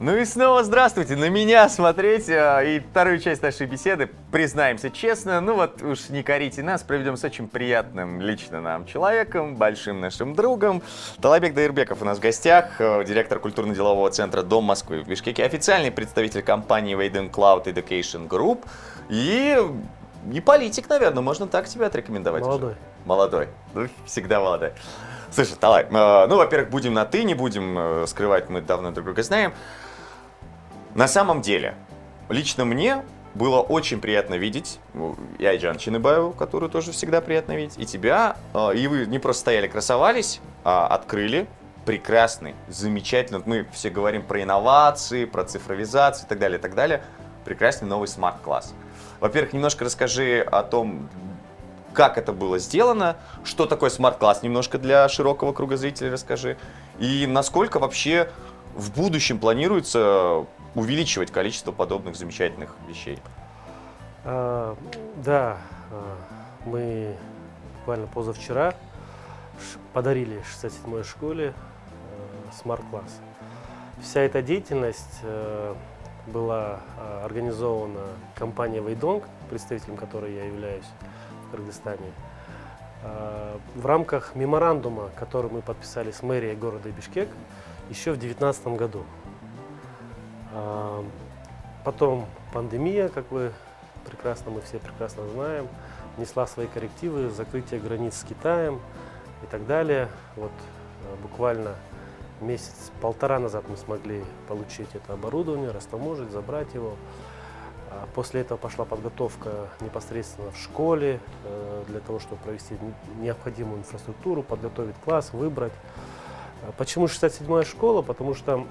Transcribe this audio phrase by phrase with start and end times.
[0.00, 5.42] Ну и снова здравствуйте, на меня смотреть э, и вторую часть нашей беседы, признаемся честно,
[5.42, 10.34] ну вот уж не корите нас, проведем с очень приятным лично нам человеком, большим нашим
[10.34, 10.82] другом.
[11.20, 15.90] Талабек Дайрбеков у нас в гостях, э, директор культурно-делового центра Дом Москвы в Бишкеке, официальный
[15.90, 18.64] представитель компании Wayden Cloud Education Group
[19.10, 19.58] и
[20.24, 22.42] не политик, наверное, можно так тебя отрекомендовать.
[22.42, 22.70] Молодой.
[22.70, 22.78] Уже.
[23.04, 24.72] Молодой, ну всегда молодой.
[25.30, 29.04] Слушай, Талай, э, ну, во-первых, будем на «ты», не будем э, скрывать, мы давно друг
[29.04, 29.52] друга знаем.
[30.94, 31.74] На самом деле,
[32.28, 33.04] лично мне
[33.34, 38.36] было очень приятно видеть ну, и Айджан Чиныбаеву, которую тоже всегда приятно видеть, и тебя.
[38.54, 41.46] Э, и вы не просто стояли, красовались, а открыли
[41.84, 47.02] прекрасный, замечательный, мы все говорим про инновации, про цифровизацию и так далее, и так далее,
[47.44, 48.74] прекрасный новый смарт-класс.
[49.20, 51.08] Во-первых, немножко расскажи о том,
[51.92, 56.56] как это было сделано, что такое смарт-класс немножко для широкого круга зрителей расскажи,
[56.98, 58.30] и насколько вообще
[58.74, 63.18] в будущем планируется увеличивать количество подобных замечательных вещей?
[64.24, 64.76] А,
[65.16, 65.58] да,
[65.90, 66.16] а,
[66.64, 67.16] мы
[67.78, 68.74] буквально позавчера
[69.92, 73.20] подарили 67-й школе а, смарт-класс.
[74.02, 75.76] Вся эта деятельность а,
[76.26, 76.80] была
[77.24, 78.00] организована
[78.34, 80.84] компанией Вейдонг, представителем которой я являюсь
[81.46, 82.12] в Кыргызстане.
[83.74, 87.28] В рамках меморандума, который мы подписали с мэрией города Бишкек
[87.88, 89.04] еще в 2019 году.
[90.52, 91.04] А,
[91.84, 93.52] потом пандемия, как вы
[94.04, 95.68] прекрасно, мы все прекрасно знаем,
[96.18, 98.80] несла свои коррективы, закрытие границ с Китаем
[99.42, 100.08] и так далее.
[100.36, 100.52] Вот
[101.04, 101.74] а, буквально
[102.40, 106.96] месяц-полтора назад мы смогли получить это оборудование, растаможить, забрать его.
[107.90, 112.76] А после этого пошла подготовка непосредственно в школе э, для того, чтобы провести
[113.18, 115.72] необходимую инфраструктуру, подготовить класс, выбрать.
[116.78, 118.02] Почему 67-я школа?
[118.02, 118.64] Потому что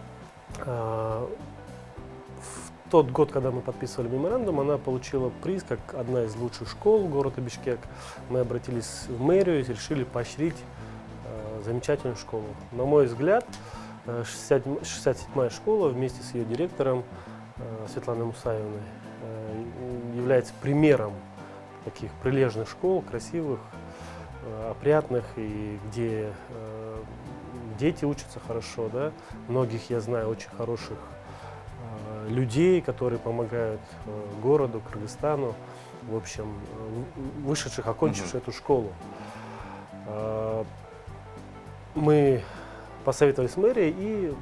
[2.90, 7.40] тот год, когда мы подписывали меморандум, она получила приз как одна из лучших школ города
[7.40, 7.80] Бишкек.
[8.30, 10.56] Мы обратились в мэрию и решили поощрить
[11.26, 12.46] э, замечательную школу.
[12.72, 13.46] На мой взгляд,
[14.06, 17.04] 67-я э, школа вместе с ее директором
[17.58, 18.82] э, Светланой Мусаевной
[19.22, 19.64] э,
[20.16, 21.14] является примером
[21.86, 23.60] таких прилежных школ, красивых,
[24.46, 26.96] э, опрятных, и где э,
[27.78, 28.90] дети учатся хорошо.
[28.92, 29.12] Да?
[29.48, 30.98] Многих я знаю очень хороших
[32.30, 35.56] людей, которые помогают э, городу, Кыргызстану,
[36.04, 38.38] в общем, э, вышедших, окончивших mm-hmm.
[38.38, 38.90] эту школу.
[40.08, 40.66] А,
[41.96, 42.44] мы
[43.04, 44.34] посоветовались с мэрией и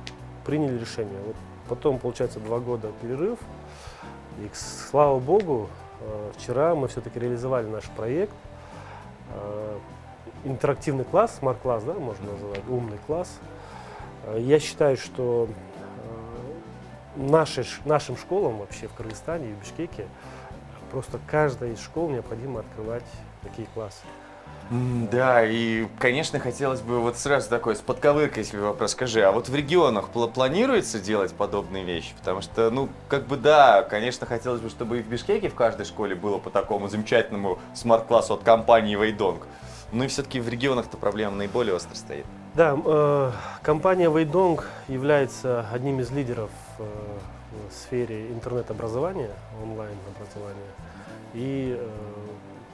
[0.46, 1.20] приняли решение.
[1.26, 1.36] Вот
[1.70, 3.40] потом, получается, два года перерыв.
[4.40, 5.70] И, слава богу,
[6.02, 8.34] э, вчера мы все-таки реализовали наш проект.
[10.46, 13.40] Интерактивный класс, смарт-класс, да, можно называть, умный класс.
[14.38, 15.50] Я считаю, что
[17.18, 20.08] наши, нашим школам вообще в Кыргызстане и в Бишкеке
[20.92, 23.06] просто каждая из школ необходимо открывать
[23.44, 24.02] такие классы.
[24.70, 29.48] Да, и, конечно, хотелось бы вот сразу такой с подковыркой себе вопрос скажи, а вот
[29.48, 32.14] в регионах планируется делать подобные вещи?
[32.20, 35.86] Потому что, ну, как бы да, конечно, хотелось бы, чтобы и в Бишкеке в каждой
[35.86, 39.48] школе было по такому замечательному смарт-классу от компании Вейдонг.
[39.94, 42.26] Ну и все-таки в регионах-то проблема наиболее остро стоит.
[42.54, 50.72] Да, э, компания Вейдонг является одним из лидеров в сфере интернет-образования, онлайн-образования
[51.34, 51.88] и э,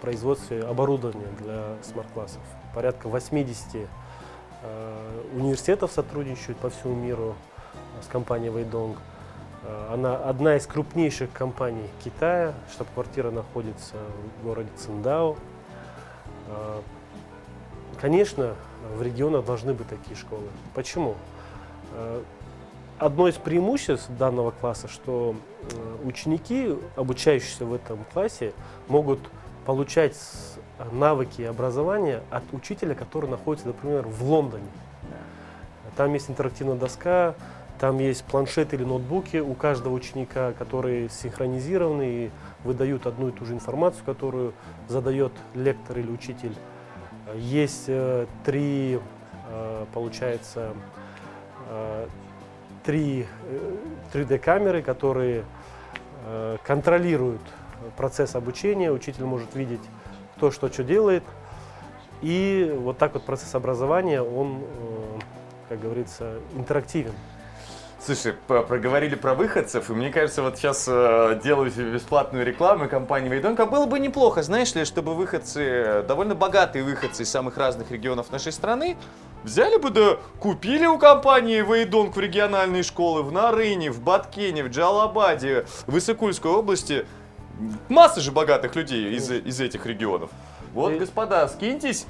[0.03, 2.42] производстве оборудования для смарт-классов.
[2.75, 3.88] Порядка 80
[4.62, 7.36] э, университетов сотрудничают по всему миру
[8.02, 8.52] с компанией.
[8.52, 13.96] Э, она одна из крупнейших компаний Китая, штаб-квартира находится
[14.42, 15.38] в городе Циндао.
[16.50, 16.81] Э,
[18.02, 18.56] конечно,
[18.97, 20.50] в регионах должны быть такие школы.
[20.75, 21.16] Почему?
[23.03, 28.53] Э, одно из преимуществ данного класса, что э, ученики, обучающиеся в этом классе,
[28.88, 29.19] могут
[29.66, 30.18] получать
[30.91, 34.68] навыки и образование от учителя, который находится, например, в Лондоне.
[35.96, 37.36] Там есть интерактивная доска,
[37.80, 42.31] там есть планшеты или ноутбуки у каждого ученика, которые синхронизированы и
[42.63, 44.54] выдают одну и ту же информацию, которую
[44.88, 46.56] задает лектор или учитель.
[47.36, 49.00] Есть э, три,
[49.50, 50.74] э, получается,
[52.83, 53.27] три
[54.13, 55.45] 3D-камеры, э, которые
[56.25, 57.41] э, контролируют
[57.97, 58.91] процесс обучения.
[58.91, 59.81] Учитель может видеть,
[60.38, 61.24] кто что что делает.
[62.21, 65.19] И вот так вот процесс образования, он, э,
[65.69, 67.13] как говорится, интерактивен.
[68.06, 73.29] Слушай, проговорили про выходцев, и мне кажется, вот сейчас э, делаю себе бесплатную рекламу компании
[73.29, 73.65] Вейдонка.
[73.65, 78.51] Было бы неплохо, знаешь ли, чтобы выходцы, довольно богатые выходцы из самых разных регионов нашей
[78.51, 78.97] страны,
[79.44, 84.69] взяли бы да купили у компании Вейдонг в региональные школы в Нарыне, в Баткене, в
[84.69, 87.06] Джалабаде, в Иссыкульской области.
[87.88, 90.31] Масса же богатых людей из, из этих регионов.
[90.74, 92.07] Вот, господа, скиньтесь.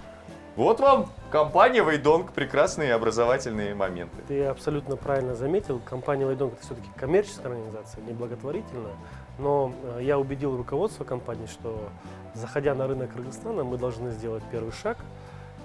[0.56, 4.16] Вот вам компания Вейдонг, прекрасные образовательные моменты.
[4.28, 8.94] Ты абсолютно правильно заметил, компания Вайдонг это все-таки коммерческая организация, не благотворительная.
[9.40, 11.90] Но э, я убедил руководство компании, что
[12.36, 14.98] заходя на рынок Кыргызстана, мы должны сделать первый шаг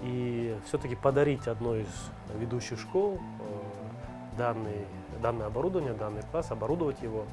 [0.02, 4.86] и все-таки подарить одной из ведущих школ э, данный,
[5.20, 7.24] данное оборудование, данный класс, оборудовать его.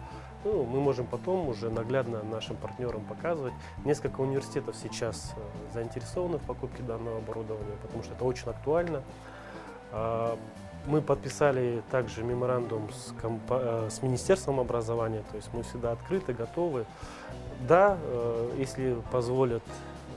[0.44, 3.54] Ну, мы можем потом уже наглядно нашим партнерам показывать.
[3.84, 9.02] Несколько университетов сейчас э, заинтересованы в покупке данного оборудования, потому что это очень актуально.
[9.92, 10.38] А,
[10.88, 16.34] Мы подписали также меморандум с, компа- э, с Министерством образования, то есть мы всегда открыты,
[16.34, 16.86] готовы.
[17.68, 17.98] Да,
[18.58, 19.64] если позволят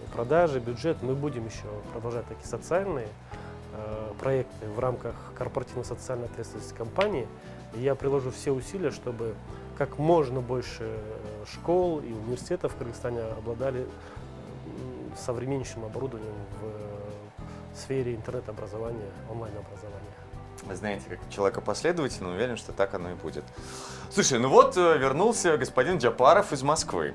[0.08, 3.08] продажи, бюджет, мы будем еще продолжать такие социальные
[3.74, 7.26] э, проекты в рамках корпоративно-социальной ответственности компании.
[7.74, 9.34] И я приложу все усилия, чтобы
[9.76, 13.86] как можно больше э, школ и университетов в Кыргызстане обладали
[15.16, 20.18] современнейшим оборудованием в э, сфере интернет-образования, онлайн-образования.
[20.72, 23.44] Знаете, как человека последовательно, уверен, что так оно и будет.
[24.10, 27.14] Слушай, ну вот э, вернулся господин Джапаров из Москвы.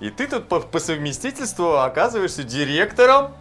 [0.00, 3.34] И ты тут по, по совместительству оказываешься директором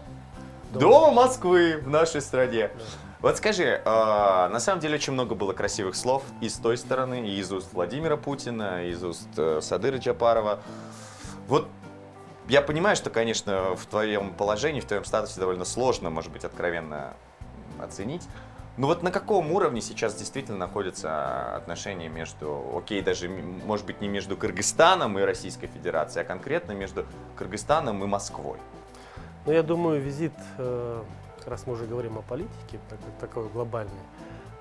[0.74, 0.82] Дома.
[0.82, 2.72] Дома Москвы в нашей стране.
[2.74, 2.84] Да.
[3.22, 7.28] Вот скажи, а, на самом деле очень много было красивых слов и с той стороны,
[7.28, 10.60] и из уст Владимира Путина, и из уст э, Садыра Джапарова.
[11.48, 11.70] Вот
[12.50, 17.14] я понимаю, что, конечно, в твоем положении, в твоем статусе довольно сложно, может быть, откровенно
[17.80, 18.24] оценить.
[18.76, 24.08] Но вот на каком уровне сейчас действительно находятся отношения между, окей, даже, может быть, не
[24.08, 27.06] между Кыргызстаном и Российской Федерацией, а конкретно между
[27.36, 28.58] Кыргызстаном и Москвой?
[29.46, 31.04] Но я думаю, визит, э,
[31.46, 33.94] раз мы уже говорим о политике, так, такой глобальный,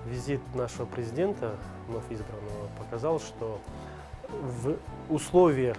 [0.04, 1.56] визит нашего президента,
[1.88, 3.60] вновь избранного, показал, что
[4.28, 4.76] в
[5.08, 5.78] условиях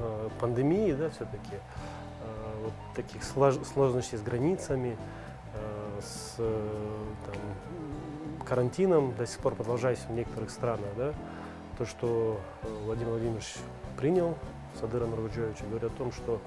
[0.00, 4.98] э, пандемии, да, все-таки, э, вот таких слож- сложностей с границами,
[6.00, 7.34] с там,
[8.48, 11.12] карантином, до сих пор продолжающимся в некоторых странах, да,
[11.76, 13.54] то, что э, Владимир Владимирович
[13.96, 14.34] принял
[14.80, 16.40] Садыра Нурбаджоевича, говорит о том, что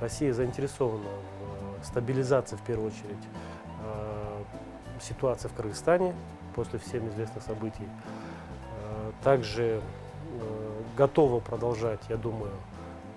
[0.00, 3.24] Россия заинтересована в э, стабилизации, в первую очередь,
[3.84, 4.42] э,
[5.00, 6.14] ситуации в Кыргызстане
[6.54, 7.88] после всем известных событий.
[9.22, 9.82] Также
[10.96, 12.52] готова продолжать, я думаю,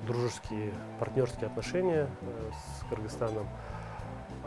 [0.07, 2.07] дружеские, партнерские отношения
[2.51, 3.47] с Кыргызстаном.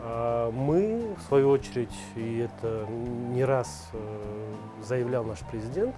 [0.03, 4.53] А Мы, в свою очередь, и это не раз э,
[4.83, 5.95] заявлял наш президент,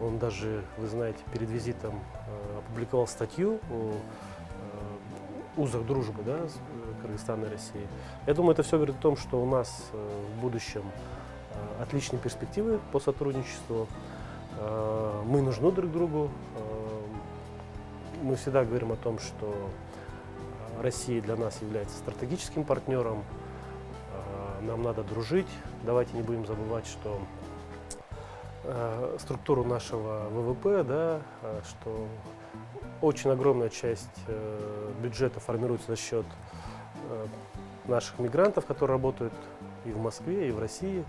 [0.00, 6.38] он даже, вы знаете, перед визитом э, опубликовал статью о э, узах дружбы да,
[7.02, 7.86] Кыргызстана и России.
[8.26, 10.84] Я думаю, это все говорит о том, что у нас в будущем
[11.80, 13.88] отличные перспективы по сотрудничеству.
[15.26, 16.30] Мы нужны друг другу.
[18.22, 19.54] Мы всегда говорим о том, что
[20.80, 23.22] Россия для нас является стратегическим партнером.
[24.12, 25.48] Э, Нам надо дружить.
[25.84, 27.20] Давайте не будем забывать, что
[28.64, 32.06] э, структуру нашего ВВП, да, э, что
[33.02, 36.26] очень огромная часть э, бюджета формируется за счет
[37.10, 37.26] э,
[37.86, 39.34] наших мигрантов, которые работают
[39.84, 41.04] и в Москве, и в России.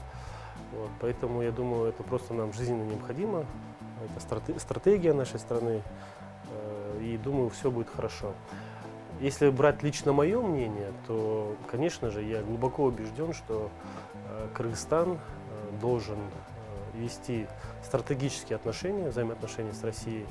[0.73, 3.45] Вот, поэтому я думаю, это просто нам жизненно необходимо.
[4.03, 5.81] Это страте- стратегия нашей страны.
[6.49, 8.33] э, И думаю, все будет хорошо.
[9.21, 13.69] Если брать лично мое мнение, то, конечно же, я глубоко убежден, что
[14.13, 15.17] э, Кыргызстан э,
[15.79, 17.45] должен э, вести
[17.85, 20.25] стратегические отношения, взаимоотношения с Россией.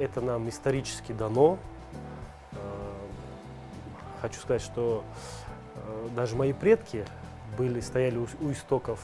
[0.00, 1.58] Это нам исторически дано.
[4.20, 5.04] Хочу сказать, что
[6.16, 7.04] даже мои предки
[7.56, 8.98] были, стояли у, у истоков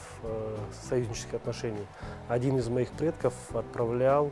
[0.89, 1.85] союзнических отношений.
[2.27, 4.31] Один из моих предков отправлял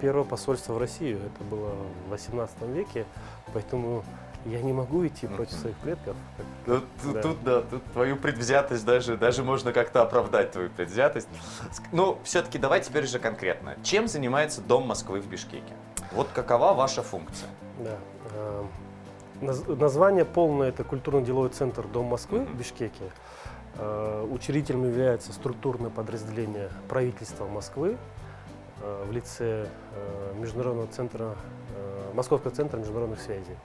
[0.00, 1.18] первое посольство в Россию.
[1.18, 1.70] Это было
[2.06, 3.06] в 18 веке,
[3.52, 4.04] поэтому
[4.46, 6.16] я не могу идти против своих предков.
[6.64, 7.22] Тут, тут, Да.
[7.22, 11.28] тут, да, тут твою предвзятость даже, даже можно как-то оправдать твою предвзятость.
[11.92, 13.76] Ну, все-таки давай теперь же конкретно.
[13.82, 15.72] Чем занимается Дом Москвы в Бишкеке?
[16.12, 17.48] Вот какова ваша функция?
[17.80, 17.96] Да.
[19.40, 22.56] наз- Название полное это культурно-деловой центр Дом Москвы в.
[22.56, 23.10] Бишкеке.
[23.76, 27.96] Э, Учредителем является структурное подразделение правительства Москвы
[28.80, 31.34] в лице э, Международного центра,
[31.74, 33.56] э, Московского центра международных связей.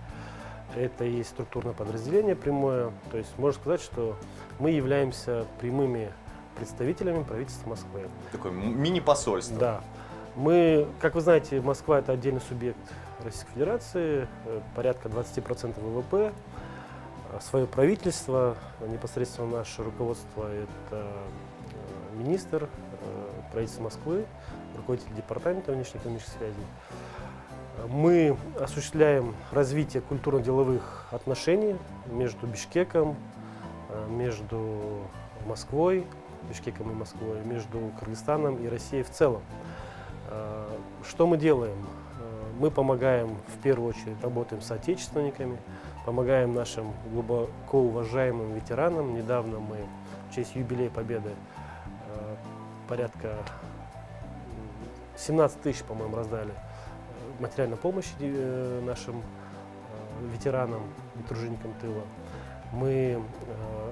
[0.76, 2.92] Это и есть структурное подразделение прямое.
[3.12, 4.16] То есть можно сказать, что
[4.60, 6.12] мы являемся прямыми
[6.56, 8.08] представителями правительства Москвы.
[8.32, 9.58] Такое мини-посольство.
[9.58, 9.82] Да.
[10.36, 12.80] Мы, как вы знаете, Москва это отдельный субъект
[13.24, 16.34] Российской Федерации, э, порядка 20% ВВП.
[17.42, 18.56] свое правительство,
[18.88, 21.08] непосредственно наше руководство, это
[22.16, 22.70] министр
[23.52, 24.26] правительства Москвы,
[24.78, 26.66] руководитель департамента внешнеэкономических связей.
[27.90, 31.76] Мы осуществляем развитие культурно-деловых отношений
[32.08, 33.16] между Бишкеком,
[34.10, 35.02] между
[35.48, 36.06] Москвой,
[36.50, 39.42] Бишкеком и Москвой, между Кыргызстаном и Россией в целом.
[41.08, 41.78] Что мы делаем?
[42.60, 45.58] Мы помогаем, в первую очередь, работаем с отечественниками,
[46.06, 49.16] помогаем нашим глубоко уважаемым ветеранам.
[49.16, 49.78] Недавно мы
[50.30, 52.36] в честь юбилея Победы э,
[52.88, 53.38] порядка
[55.18, 59.22] 17 тысяч, по-моему, раздали э, материальной помощи э, нашим
[60.32, 60.84] ветеранам
[61.20, 62.04] и труженикам тыла.
[62.72, 63.22] Мы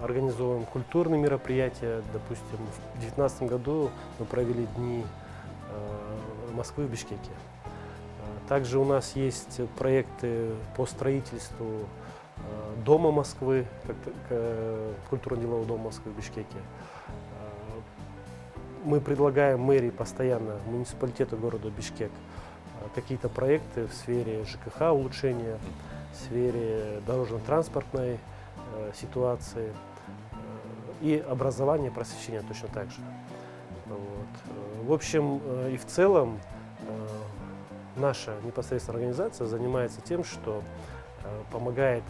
[0.02, 2.02] организовываем культурные мероприятия.
[2.14, 5.06] Допустим, в 2019 году мы провели дни
[6.54, 7.32] Москвы в Бишкеке.
[8.52, 11.88] Также у нас есть проекты по строительству
[12.36, 12.42] э,
[12.84, 13.66] Дома Москвы,
[14.30, 16.58] э, культурно-делового дома Москвы в Бишкеке.
[18.82, 22.12] Э, мы предлагаем мэрии постоянно, муниципалитету города Бишкек,
[22.96, 25.58] какие-то проекты в сфере ЖКХ улучшения,
[26.14, 28.20] в сфере дорожно-транспортной
[28.96, 29.72] ситуации
[31.02, 33.02] и образования, просвещения точно так же.
[33.86, 34.88] Вот.
[34.88, 36.40] В общем и в целом
[37.96, 40.64] наша непосредственно организация занимается тем, что
[41.24, 42.04] э, помогает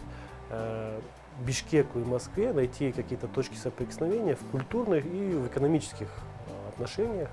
[0.50, 1.00] э,
[1.40, 6.31] Бишкеку и Москве найти какие-то точки соприкосновения в культурных и в экономических э,
[6.72, 7.28] отношениях.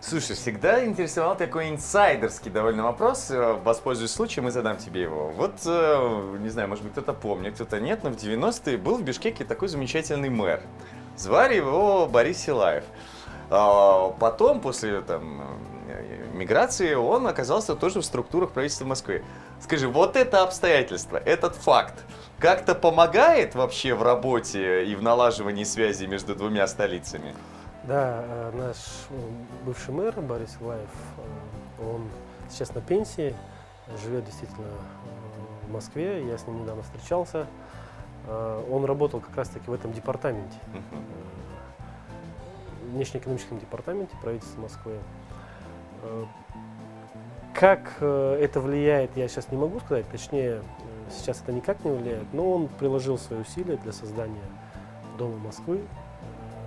[0.00, 3.32] Слушай, всегда интересовал такой инсайдерский довольно вопрос.
[3.64, 5.30] Воспользуюсь случаем и задам тебе его.
[5.30, 9.44] Вот, не знаю, может быть, кто-то помнит, кто-то нет, но в 90-е был в Бишкеке
[9.44, 10.60] такой замечательный мэр.
[11.16, 12.84] Звали его Борис Силаев.
[13.50, 15.42] А, потом, после там,
[16.34, 19.24] миграции, он оказался тоже в структурах правительства Москвы.
[19.60, 21.94] Скажи, вот это обстоятельство, этот факт,
[22.38, 27.34] как-то помогает вообще в работе и в налаживании связи между двумя столицами?
[27.86, 28.76] Да, э, наш
[29.64, 32.08] бывший мэр Борис Лаев, э, он
[32.50, 33.32] сейчас на пенсии,
[34.02, 37.46] живет действительно э, в Москве, я с ним недавно встречался.
[38.28, 40.58] Он работал как раз-таки в этом департаменте,
[42.90, 44.98] внешнеэкономическом департаменте правительства Москвы.
[47.54, 50.60] Как это влияет, я сейчас не могу сказать, точнее,
[51.08, 54.42] сейчас это никак не влияет, но он приложил свои усилия для создания
[55.18, 55.82] Дома Москвы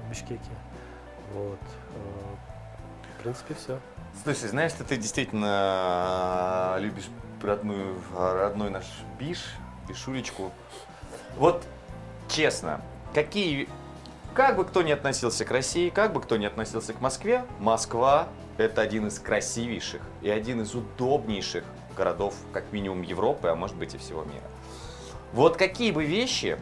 [0.06, 0.40] в Бишкеке.
[1.34, 1.60] Вот.
[3.18, 3.80] В принципе, все.
[4.24, 7.10] Слушай, знаешь, что ты действительно любишь
[7.42, 8.86] родную, родной наш
[9.20, 9.56] Биш,
[9.88, 10.52] Бишулечку.
[11.38, 11.64] Вот,
[12.28, 12.82] честно,
[13.14, 13.70] какие
[14.34, 18.28] как бы кто ни относился к России, как бы кто ни относился к Москве, Москва–
[18.58, 21.64] это один из красивейших и один из удобнейших
[21.96, 24.44] городов, как минимум Европы, а может быть и всего мира.
[25.34, 26.58] Вот какие бы вещи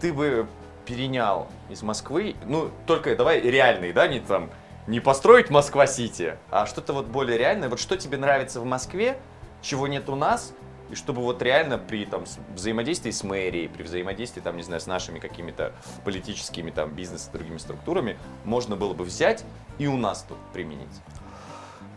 [0.00, 0.46] ты бы
[0.86, 4.50] перенял из Москвы, ну, только давай реальные, да, не там,
[4.86, 7.68] не построить Москва-Сити, а что-то вот более реальное.
[7.68, 9.18] Вот что тебе нравится в Москве,
[9.62, 10.52] чего нет у нас,
[10.90, 12.24] и чтобы вот реально при там,
[12.54, 15.72] взаимодействии с мэрией, при взаимодействии там, не знаю, с нашими какими-то
[16.04, 19.44] политическими там бизнес другими структурами можно было бы взять
[19.78, 21.00] и у нас тут применить?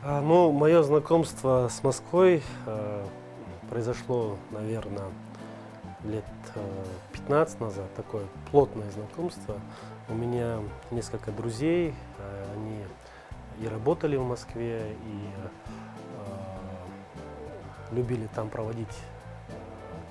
[0.03, 3.05] А, ну, мое знакомство с Москвой э,
[3.69, 5.07] произошло, наверное,
[6.03, 6.25] лет
[6.55, 9.59] э, 15 назад, такое плотное знакомство.
[10.09, 10.59] У меня
[10.91, 12.83] несколько друзей, э, они
[13.59, 15.29] и работали в Москве, и
[17.91, 19.53] любили там проводить э,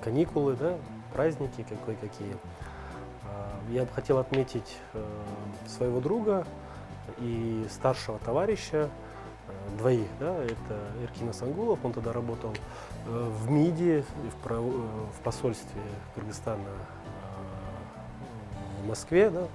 [0.03, 0.77] каникулы, да,
[1.13, 2.35] праздники какие-какие.
[3.25, 5.03] А, я бы хотел отметить э,
[5.67, 6.45] своего друга
[7.19, 9.06] и старшего товарища, э,
[9.77, 12.53] двоих, да, это Эркина Сангулов, он тогда работал
[13.05, 14.03] в МИДе,
[14.43, 15.81] в посольстве
[16.15, 16.63] Кыргызстана
[18.81, 19.47] в Москве, да,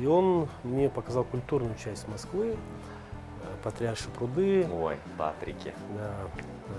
[0.00, 2.56] и он мне показал культурную часть Москвы,
[3.62, 4.66] Патриарши пруды.
[4.72, 5.74] Ой, Патрики.
[5.96, 6.14] Да,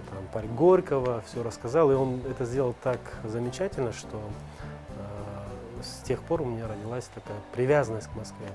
[0.09, 1.91] там парк Горького, все рассказал.
[1.91, 7.37] И он это сделал так замечательно, что э, с тех пор у меня родилась такая
[7.53, 8.47] привязанность к Москве.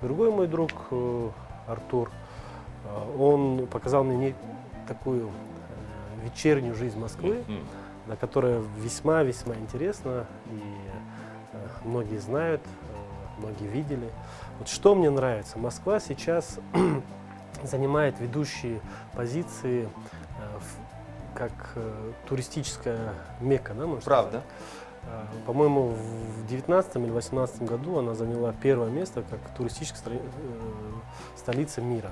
[0.00, 1.30] Другой мой друг э,
[1.66, 2.23] Артур, э,
[3.18, 4.34] он показал мне не
[4.86, 7.44] такую э, вечернюю жизнь Москвы,
[8.06, 10.26] на которая весьма-весьма интересна.
[10.46, 10.60] И
[11.52, 14.10] э, многие знают, э, многие видели.
[14.58, 15.58] Вот что мне нравится.
[15.58, 16.58] Москва сейчас
[17.62, 18.80] занимает ведущие
[19.14, 19.88] позиции
[21.34, 21.76] как
[22.28, 24.42] туристическая мека, да, можно Правда.
[25.02, 25.44] Сказать.
[25.46, 30.20] По-моему, в 19 или 18 году она заняла первое место как туристическая
[31.36, 32.10] столица мира.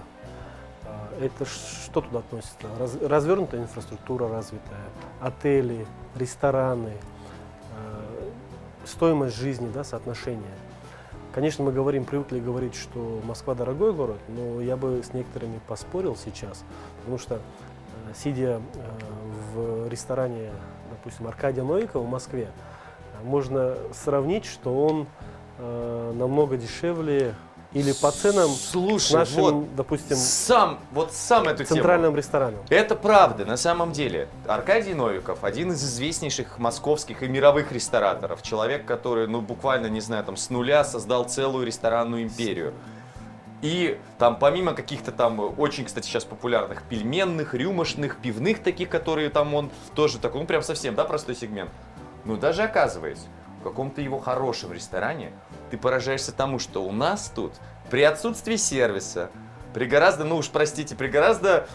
[1.20, 2.66] Это что туда относится?
[2.78, 4.84] Раз, развернутая инфраструктура развитая,
[5.20, 6.94] отели, рестораны,
[8.84, 10.54] стоимость жизни, да, соотношение.
[11.32, 16.14] Конечно, мы говорим, привыкли говорить, что Москва дорогой город, но я бы с некоторыми поспорил
[16.16, 16.62] сейчас,
[16.98, 17.38] потому что, э,
[18.14, 18.60] сидя э,
[19.54, 20.50] в ресторане,
[20.90, 22.48] допустим, Аркадия Новикова в Москве,
[23.22, 25.06] можно сравнить, что он
[25.58, 27.34] э, намного дешевле
[27.74, 31.76] или по ценам Слушай, нашим, вот допустим, сам, вот сам эту тему.
[31.76, 32.60] центральным ресторанам.
[32.68, 34.28] Это правда, на самом деле.
[34.46, 38.42] Аркадий Новиков, один из известнейших московских и мировых рестораторов.
[38.42, 42.74] Человек, который, ну, буквально, не знаю, там, с нуля создал целую ресторанную империю.
[43.62, 49.54] И там помимо каких-то там очень, кстати, сейчас популярных пельменных, рюмошных, пивных таких, которые там
[49.54, 51.70] он тоже такой, ну прям совсем, да, простой сегмент.
[52.24, 53.26] Ну даже оказывается,
[53.60, 55.32] в каком-то его хорошем ресторане
[55.72, 57.54] ты поражаешься тому, что у нас тут
[57.90, 59.30] при отсутствии сервиса,
[59.72, 61.66] при гораздо, ну уж простите, при гораздо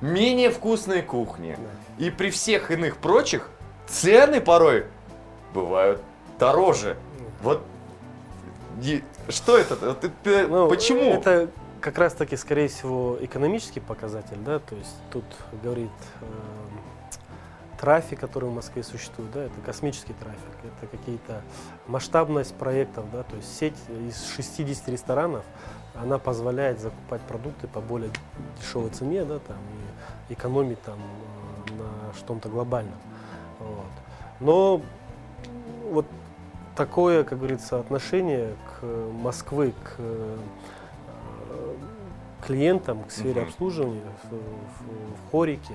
[0.00, 1.56] менее вкусной кухне
[1.96, 3.48] и при всех иных прочих
[3.86, 4.86] цены порой
[5.54, 6.02] бывают
[6.36, 6.96] дороже.
[7.42, 7.62] Вот
[8.82, 9.76] и что это?
[9.76, 11.12] Вот это- Ну, Почему?
[11.12, 11.48] Это
[11.80, 15.24] как раз таки, скорее всего, экономический показатель, да, то есть тут
[15.62, 15.92] говорит
[16.22, 16.24] э,
[17.84, 21.42] трафик, который в Москве существует, да, это космический трафик, это какие-то
[21.86, 23.76] масштабность проектов, да, то есть сеть
[24.08, 25.44] из 60 ресторанов,
[25.94, 28.10] она позволяет закупать продукты по более
[28.58, 29.58] дешевой цене, да, там,
[30.30, 32.98] и экономить там э, на что-то глобальном.
[33.58, 33.92] Вот.
[34.40, 34.80] Но
[35.90, 36.06] вот
[36.76, 40.00] такое, как говорится, отношение к Москвы, к
[42.46, 43.48] клиентам, к сфере Мгм.
[43.50, 45.74] обслуживания в, в- в хорике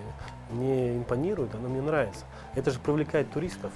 [0.51, 2.25] мне импонирует, оно мне нравится.
[2.55, 3.71] Это же привлекает туристов.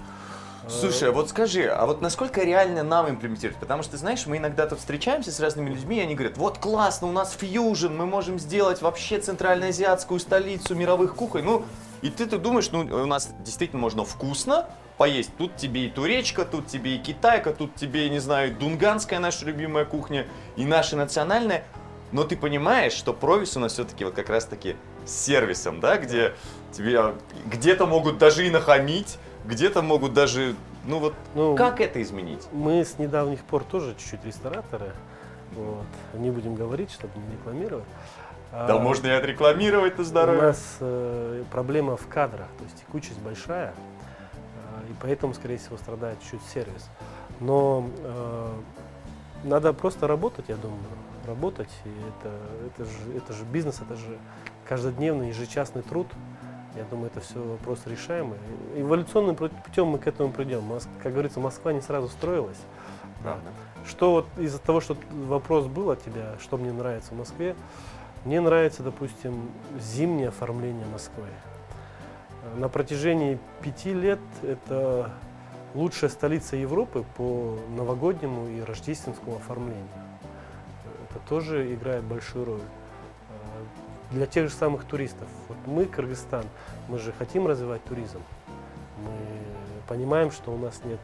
[0.69, 3.59] Слушай, а вот скажи, а вот насколько реально нам имплементировать?
[3.59, 7.09] Потому что, знаешь, мы иногда тут встречаемся с разными людьми, и они говорят, вот классно,
[7.09, 11.43] у нас фьюжн, мы можем сделать вообще центральноазиатскую столицу мировых кухонь.
[11.43, 11.65] Ну,
[12.01, 15.31] и ты, ты думаешь, ну, у нас действительно можно вкусно поесть.
[15.37, 19.83] Тут тебе и туречка, тут тебе и китайка, тут тебе, не знаю, дунганская наша любимая
[19.83, 21.65] кухня, и наша национальная.
[22.13, 26.35] Но ты понимаешь, что провис у нас все-таки вот как раз-таки с сервисом, да, где
[26.71, 27.15] тебе
[27.47, 32.47] где-то могут даже и нахамить, где-то могут даже, ну вот, Ну, как это изменить?
[32.51, 34.91] Мы с недавних пор тоже чуть-чуть рестораторы.
[35.55, 35.85] Вот.
[36.13, 37.85] Не будем говорить, чтобы не рекламировать.
[38.51, 40.41] Да А, можно и отрекламировать на У здоровье.
[40.43, 46.19] нас э, проблема в кадрах, то есть текучесть большая, э, и поэтому, скорее всего, страдает
[46.29, 46.87] чуть сервис.
[47.39, 48.51] Но э,
[49.43, 50.79] надо просто работать, я думаю,
[51.25, 51.69] работать.
[51.85, 52.31] И это,
[52.67, 54.17] это, же, это же бизнес, это же
[54.67, 56.07] каждодневный, ежечасный труд.
[56.75, 58.37] Я думаю, это все вопрос решаемый.
[58.75, 60.63] Эволюционным пу- путем мы к этому придем.
[61.01, 62.59] Как говорится, Москва не сразу строилась.
[63.21, 63.49] Правда.
[63.85, 67.55] Что вот из-за того, что вопрос был от тебя, что мне нравится в Москве,
[68.25, 71.25] мне нравится, допустим, зимнее оформление Москвы.
[72.55, 75.11] На протяжении пяти лет это
[75.73, 79.87] лучшая столица Европы по новогоднему и рождественскому оформлению.
[81.13, 82.59] Это тоже играет большую роль.
[82.59, 85.27] Э, Для тех же самых туристов.
[85.47, 86.45] Вот мы, Кыргызстан,
[86.87, 88.19] мы же хотим развивать туризм.
[88.97, 89.11] Мы
[89.87, 90.99] понимаем, что у нас нет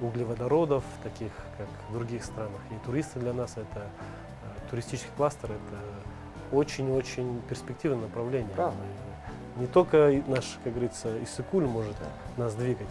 [0.00, 2.60] углеводородов, таких как в других странах.
[2.70, 8.50] И туристы для нас это э, туристический кластер, это очень-очень перспективное направление.
[8.54, 8.76] Правда.
[9.56, 11.94] Мы- не только наш, как говорится, Иссыкуль может
[12.38, 12.88] нас двигать.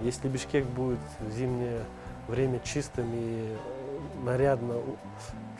[0.00, 1.82] Если Бишкек будет в зимнее
[2.26, 4.74] время чистым и э, нарядно,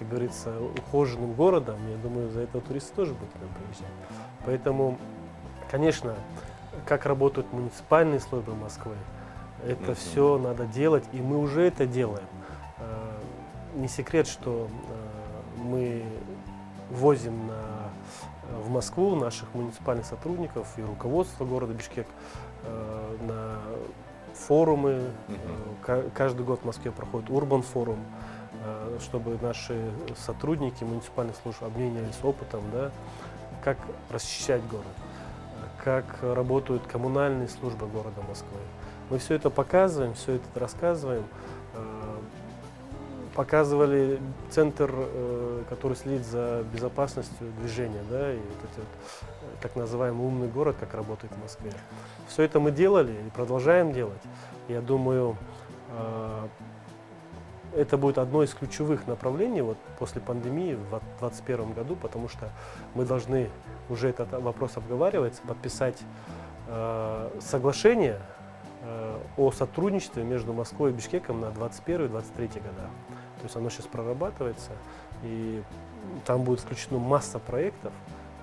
[0.00, 3.94] как говорится, ухоженным городом, я думаю, за это туристы тоже будут к нам приезжать.
[4.46, 4.98] Поэтому,
[5.70, 6.14] конечно,
[6.86, 8.94] как работают муниципальные службы Москвы,
[9.66, 9.94] это Мгм.
[9.94, 12.24] все надо делать, и мы уже это делаем.
[12.78, 12.82] Э,
[13.76, 16.02] Не секрет, что э, мы
[16.90, 17.60] возим на,
[18.64, 22.06] в Москву наших муниципальных сотрудников и руководство города Бишкек
[22.64, 23.58] э, на
[24.34, 25.02] форумы.
[25.82, 28.29] Ка- Каждый год в Москве проходит Урбан форум, э,
[29.00, 32.90] чтобы наши сотрудники муниципальных служб обменивались опытом, да,
[33.62, 33.78] как
[34.10, 38.58] расчищать город, э, как работают коммунальные службы города Москвы.
[39.10, 41.24] Мы все это показываем, все это рассказываем.
[41.74, 42.18] Э,
[43.34, 44.18] Показывали
[44.50, 48.88] центр, э, который следит за безопасностью движения, да, и вот эти вот,
[49.22, 51.72] э, так называемый умный город, как работает в Москве.
[52.28, 54.20] Все это мы делали и продолжаем делать.
[54.68, 55.36] Я думаю,
[55.96, 56.48] э,
[57.74, 62.50] это будет одно из ключевых направлений вот после пандемии в 2021 году, потому что
[62.94, 63.48] мы должны,
[63.88, 65.98] уже этот вопрос обговаривается, подписать
[66.68, 68.20] э, соглашение
[68.82, 72.08] э, о сотрудничестве между Москвой и Бишкеком на 21-23
[72.54, 72.90] года.
[73.38, 74.72] То есть оно сейчас прорабатывается,
[75.22, 75.62] и
[76.26, 77.92] там будет включена масса проектов.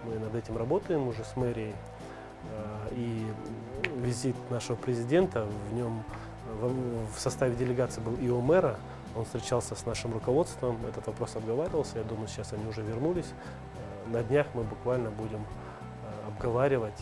[0.06, 1.74] Мы над этим работаем уже с мэрией.
[2.52, 3.26] Э, И
[3.98, 6.04] визит нашего президента, в нем
[6.62, 8.78] в, в составе делегации был и у мэра,
[9.18, 13.26] он встречался с нашим руководством, этот вопрос обговаривался, я думаю, сейчас они уже вернулись.
[13.26, 17.02] Э, на днях мы буквально будем э, обговаривать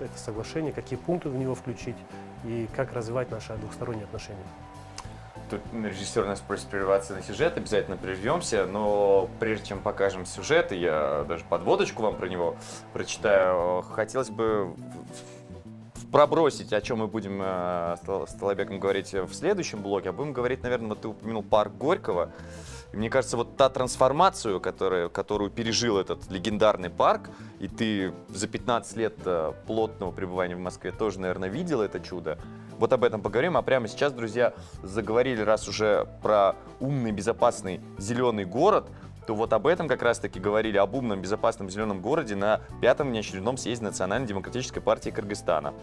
[0.00, 1.96] это соглашение, какие пункты в него включить
[2.44, 4.46] и как развивать наши двухсторонние отношения.
[5.50, 11.24] Тут режиссер нас просит прерваться на сюжет, обязательно прервемся, но прежде чем покажем сюжет, я
[11.28, 12.56] даже подводочку вам про него
[12.92, 14.74] прочитаю, хотелось бы
[16.12, 20.62] пробросить, о чем мы будем э, с Толобеком говорить в следующем блоке, а будем говорить,
[20.62, 22.30] наверное, вот ты упомянул парк Горького.
[22.92, 28.48] И мне кажется, вот та трансформацию, которая, которую пережил этот легендарный парк, и ты за
[28.48, 32.38] 15 лет э, плотного пребывания в Москве тоже, наверное, видел это чудо,
[32.78, 33.56] вот об этом поговорим.
[33.56, 38.88] А прямо сейчас, друзья, заговорили, раз уже про умный, безопасный, зеленый город,
[39.26, 43.56] то вот об этом как раз-таки говорили, об умном, безопасном зеленом городе на пятом неочередном
[43.56, 45.74] съезде Национальной демократической партии Кыргызстана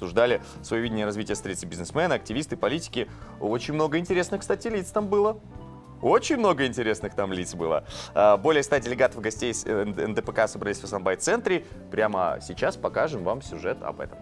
[0.00, 3.06] обсуждали свое видение развития столицы бизнесмены, активисты, политики.
[3.38, 5.38] Очень много интересных, кстати, лиц там было.
[6.00, 7.84] Очень много интересных там лиц было.
[8.14, 11.66] А, более 100 делегатов гостей э, НДПК собрались в Асамбай-центре.
[11.90, 14.18] Прямо сейчас покажем вам сюжет об этом.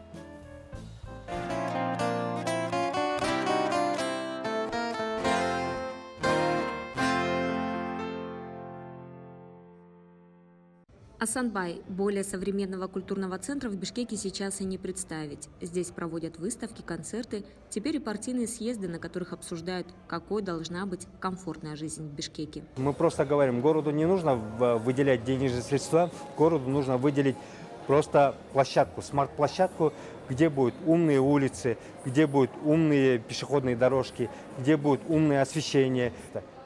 [11.21, 15.49] Асанбай– более современного культурного центра в Бишкеке сейчас и не представить.
[15.61, 21.75] Здесь проводят выставки, концерты, теперь и партийные съезды, на которых обсуждают, какой должна быть комфортная
[21.75, 22.63] жизнь в Бишкеке.
[22.77, 27.35] Мы просто говорим, городу не нужно выделять денежные средства, городу нужно выделить
[27.89, 29.93] просто площадку, смарт-площадку,
[30.29, 36.13] где будут умные улицы, где будут умные пешеходные дорожки, где будет умное освещение.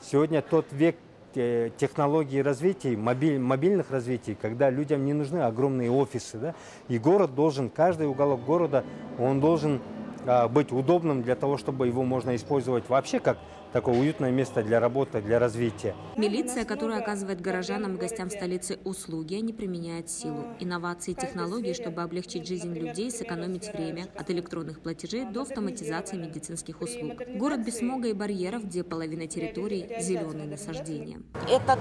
[0.02, 0.96] Сегодня тот век
[1.33, 6.38] технологии развития, мобиль, мобильных развитий, когда людям не нужны огромные офисы.
[6.38, 6.55] Да?
[6.88, 8.85] И город должен, каждый уголок города,
[9.18, 9.81] он должен
[10.27, 13.38] а, быть удобным для того, чтобы его можно использовать вообще как
[13.72, 15.94] такое уютное место для работы, для развития.
[16.16, 20.44] Милиция, которая оказывает горожанам и гостям столицы услуги, не применяет силу.
[20.61, 26.80] Инновации и технологии, чтобы облегчить жизнь людей, сэкономить время от электронных платежей до автоматизации медицинских
[26.80, 27.22] услуг.
[27.37, 31.20] Город без смога и барьеров, где половина территории– зеленые насаждения.
[31.50, 31.78] Это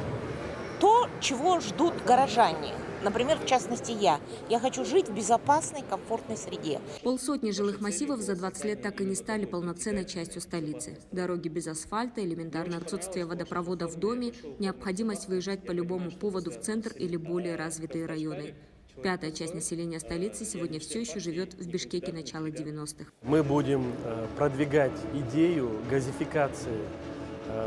[0.82, 2.74] то, чего ждут горожане.
[3.04, 4.20] Например, в частности, я.
[4.50, 6.80] Я хочу жить в безопасной, комфортной среде.
[7.04, 10.98] Полсотни жилых массивов за 20 лет так и не стали полноценной частью столицы.
[11.12, 16.92] Дороги без асфальта, элементарное отсутствие водопровода в доме, необходимость выезжать по любому поводу в центр
[16.96, 18.56] или более развитые районы.
[19.04, 23.06] Пятая часть населения столицы сегодня все еще живет в Бишкеке начала 90-х.
[23.24, 26.78] Мы будем э, продвигать идею газификации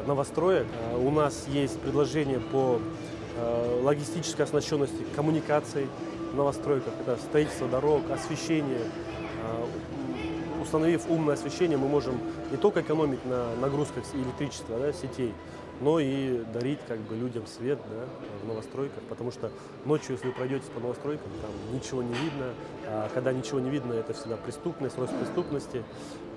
[0.06, 0.66] новостроек.
[0.92, 2.80] Э, у нас есть предложение по
[3.36, 5.88] Э, логистической оснащенности, коммуникаций
[6.32, 8.82] в новостройках, это строительство дорог, освещение.
[9.42, 12.16] Э, установив умное освещение, мы можем
[12.52, 15.34] не только экономить на нагрузках электричества да, сетей,
[15.80, 18.04] но и дарить как бы людям свет да,
[18.44, 19.50] в новостройках, потому что
[19.84, 22.54] ночью, если вы пройдете по новостройкам, там ничего не видно,
[22.86, 25.82] а когда ничего не видно, это всегда преступность, рост преступности,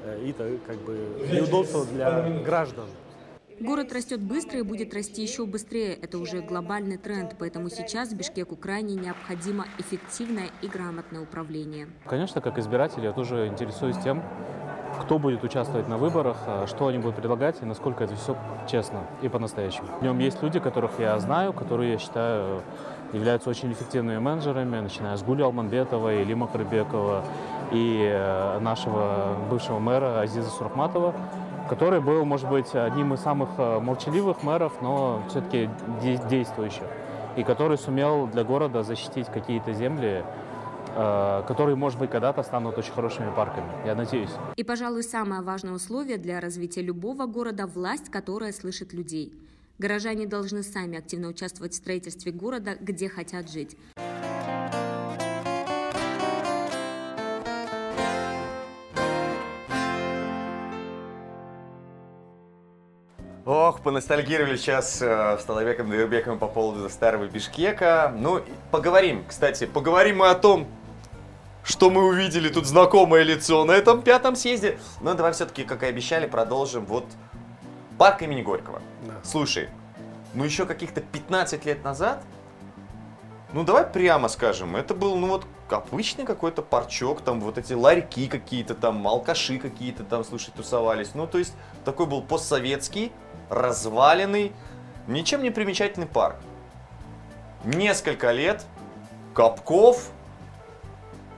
[0.04, 0.98] э, и это как бы
[1.32, 2.88] неудобство для граждан.
[3.60, 5.96] Город растет быстро и будет расти еще быстрее.
[5.96, 11.88] Это уже глобальный тренд, поэтому сейчас Бишкеку крайне необходимо эффективное и грамотное управление.
[12.06, 14.22] Конечно, как избиратель я тоже интересуюсь тем,
[15.02, 18.38] кто будет участвовать на выборах, а что они будут предлагать и насколько это все
[18.70, 19.88] честно и по-настоящему.
[20.00, 22.62] В нем есть люди, которых я знаю, которые, я считаю,
[23.12, 27.24] являются очень эффективными менеджерами, начиная с Гули Алманбетова, и Лима Крыбекова
[27.72, 31.16] и э, нашего бывшего мэра Азиза Сурахматова
[31.68, 35.70] который был, может быть, одним из самых э, молчаливых мэров, но все-таки
[36.30, 36.84] действующих,
[37.36, 40.24] и который сумел для города защитить какие-то земли,
[40.96, 43.68] э, которые, может быть, когда-то станут очень хорошими парками.
[43.86, 44.32] Я надеюсь.
[44.56, 49.34] И, пожалуй, самое важное условие для развития любого города– власть, которая слышит людей.
[49.78, 53.78] Горожане должны сами активно участвовать в строительстве города, где хотят жить.
[63.88, 68.14] Поностальгировали сейчас э, с Толовеком Двербеком по поводу старого Бишкека.
[68.14, 70.68] Ну, поговорим, кстати, поговорим мы о том,
[71.64, 74.78] что мы увидели тут знакомое лицо на этом пятом съезде.
[75.00, 76.86] Но давай все-таки, как и обещали, продолжим.
[76.86, 77.06] Вот
[77.98, 78.82] парк имени Горького.
[79.04, 79.14] Да.
[79.24, 79.70] Слушай,
[80.34, 82.22] ну еще каких-то 15 лет назад,
[83.54, 88.28] ну давай прямо скажем, это был, ну вот, обычный какой-то парчок, там вот эти ларьки
[88.28, 91.12] какие-то там, алкаши какие-то там, слушай, тусовались.
[91.14, 91.54] Ну, то есть,
[91.86, 93.12] такой был постсоветский,
[93.50, 94.52] разваленный,
[95.08, 96.38] ничем не примечательный парк.
[97.64, 98.66] Несколько лет
[99.34, 100.12] Капков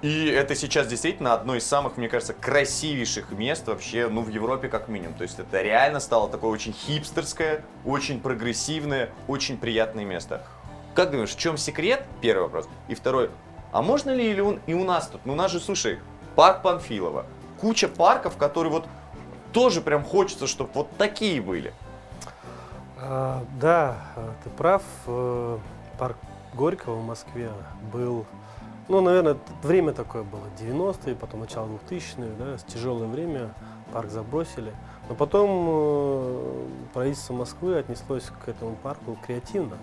[0.02, 4.69] И это сейчас действительно одно из самых, мне кажется, красивейших мест вообще, ну, в Европе
[4.69, 5.13] как минимум.
[5.15, 10.43] То есть это реально стало такое очень хипстерское, очень прогрессивное, очень приятное место.
[10.95, 12.06] Как думаешь, в чем секрет?
[12.22, 12.69] Первый вопрос.
[12.88, 13.30] И второй,
[13.74, 15.22] а можно ли или он, и у нас тут?
[15.26, 16.00] Ну, у нас же, слушай,
[16.36, 17.26] парк Панфилова.
[17.60, 18.88] Куча парков, которые вот
[19.52, 21.74] тоже прям хочется, чтобы вот такие были.
[23.01, 24.83] А, да, а, ты прав.
[25.07, 25.57] Э,
[25.97, 26.17] Парк
[26.53, 27.51] Горького в Москве
[27.93, 28.25] был,
[28.88, 33.53] ну, наверное, время такое было, 90-е, потом начало 2000-х, да, с тяжелое время,
[33.93, 34.73] парк забросили.
[35.07, 39.77] Но потом э, правительство Москвы отнеслось к этому парку креативно.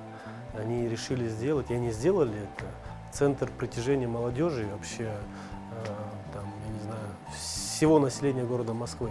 [0.59, 2.67] Они решили сделать, и они сделали это,
[3.13, 5.87] центр притяжения молодежи вообще, э,
[6.33, 9.11] там, я не знаю, всего населения города Москвы.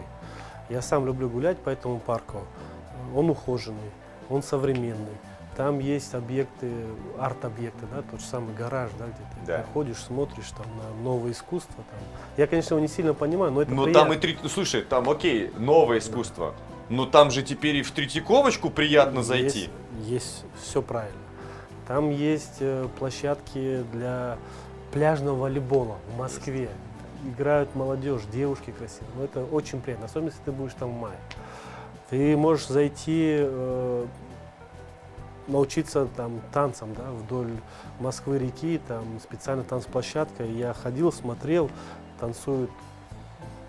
[0.69, 2.39] Я сам люблю гулять по этому парку.
[3.13, 3.91] Он ухоженный,
[4.29, 5.17] он современный.
[5.57, 6.69] Там есть объекты,
[7.17, 9.65] арт-объекты, да, тот же самый гараж, да, где ты Да.
[9.73, 11.75] ходишь, смотришь там на новое искусство.
[11.89, 11.99] Там.
[12.35, 14.03] Я, конечно, его не сильно понимаю, но это Ну приятно.
[14.09, 14.37] там и три...
[14.49, 16.53] слушай, там окей, новое искусство.
[16.89, 19.69] Но там же теперь и в Третьяковочку приятно зайти.
[20.01, 21.17] Есть, есть все правильно.
[21.87, 24.37] Там есть э, площадки для
[24.91, 26.69] пляжного волейбола в Москве.
[27.25, 29.09] Играют молодежь, девушки красивые.
[29.15, 31.17] Ну, это очень приятно, особенно если ты будешь там в мае.
[32.09, 34.05] Ты можешь зайти, э,
[35.47, 37.51] научиться там танцам, да, вдоль
[37.99, 40.43] Москвы реки, там специально танцплощадка.
[40.43, 41.69] Я ходил, смотрел,
[42.19, 42.71] танцуют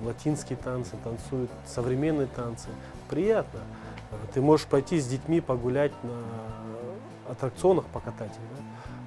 [0.00, 2.68] латинские танцы, танцуют современные танцы.
[3.08, 3.60] Приятно.
[4.34, 8.32] Ты можешь пойти с детьми погулять на аттракционах, покатать.
[8.32, 8.65] Да?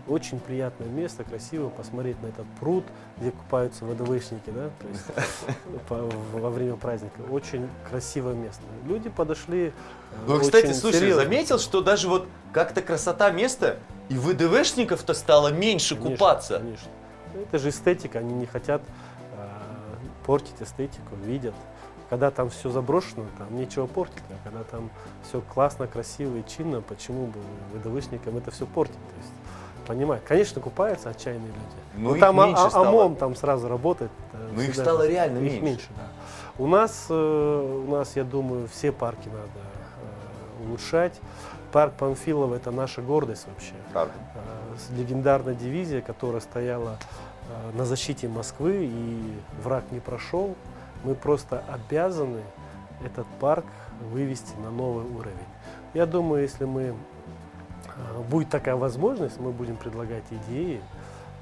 [0.09, 2.83] Очень приятное место, красиво посмотреть на этот пруд,
[3.17, 5.05] где купаются ВДВшники, да, то есть
[5.87, 7.21] по- во время праздника.
[7.29, 8.63] Очень красивое место.
[8.87, 9.67] Люди подошли.
[9.67, 9.71] э,
[10.27, 11.23] Ну, кстати, очень слушай, серьезно.
[11.23, 13.77] заметил, что даже вот как-то красота места,
[14.09, 16.57] и ВДВшников-то стало меньше Конечно, купаться.
[16.57, 16.89] Конечно.
[17.35, 18.81] Это же эстетика, они не хотят
[19.37, 19.47] э,
[20.25, 21.53] портить эстетику, видят.
[22.09, 24.89] Когда там все заброшено, там нечего портить, а когда там
[25.27, 27.39] все классно, красиво и чинно, почему бы
[27.75, 28.95] ВДВшникам это все портить?
[28.95, 29.31] То есть,
[29.89, 31.57] понимаю, конечно, купаются отчаянные люди.
[31.95, 32.81] Но Но их там а- меньше а-.
[32.87, 34.11] ОМОН там сразу работает.
[34.33, 35.09] э, Но их всегда стало же.
[35.09, 35.87] реально Их меньше.
[35.97, 36.03] да.
[36.63, 37.13] У нас, э,
[37.87, 39.47] у нас, я думаю, все парки надо
[40.61, 41.19] э, улучшать.
[41.71, 44.13] Парк Панфилова– это наша гордость вообще Правда.
[44.35, 46.97] э, легендарная дивизия, которая стояла
[47.73, 50.55] на защите Москвы, и враг не прошел.
[51.03, 52.41] Мы просто обязаны
[53.03, 53.65] этот парк
[54.11, 55.33] вывести на новый уровень.
[55.95, 56.93] Я думаю, если мы
[58.29, 60.81] будет такая возможность, мы будем предлагать идеи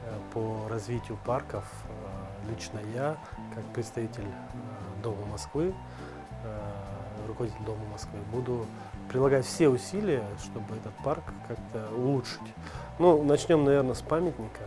[0.04, 1.66] э, по развитию парков.
[1.90, 3.18] Э, Лично я,
[3.54, 5.74] как представитель э, Дома Москвы,
[6.44, 8.66] э, руководитель Дома Москвы, буду
[9.10, 12.40] прилагать все усилия, чтобы этот парк как-то улучшить.
[13.00, 14.62] Ну, начнем, наверное, с памятника.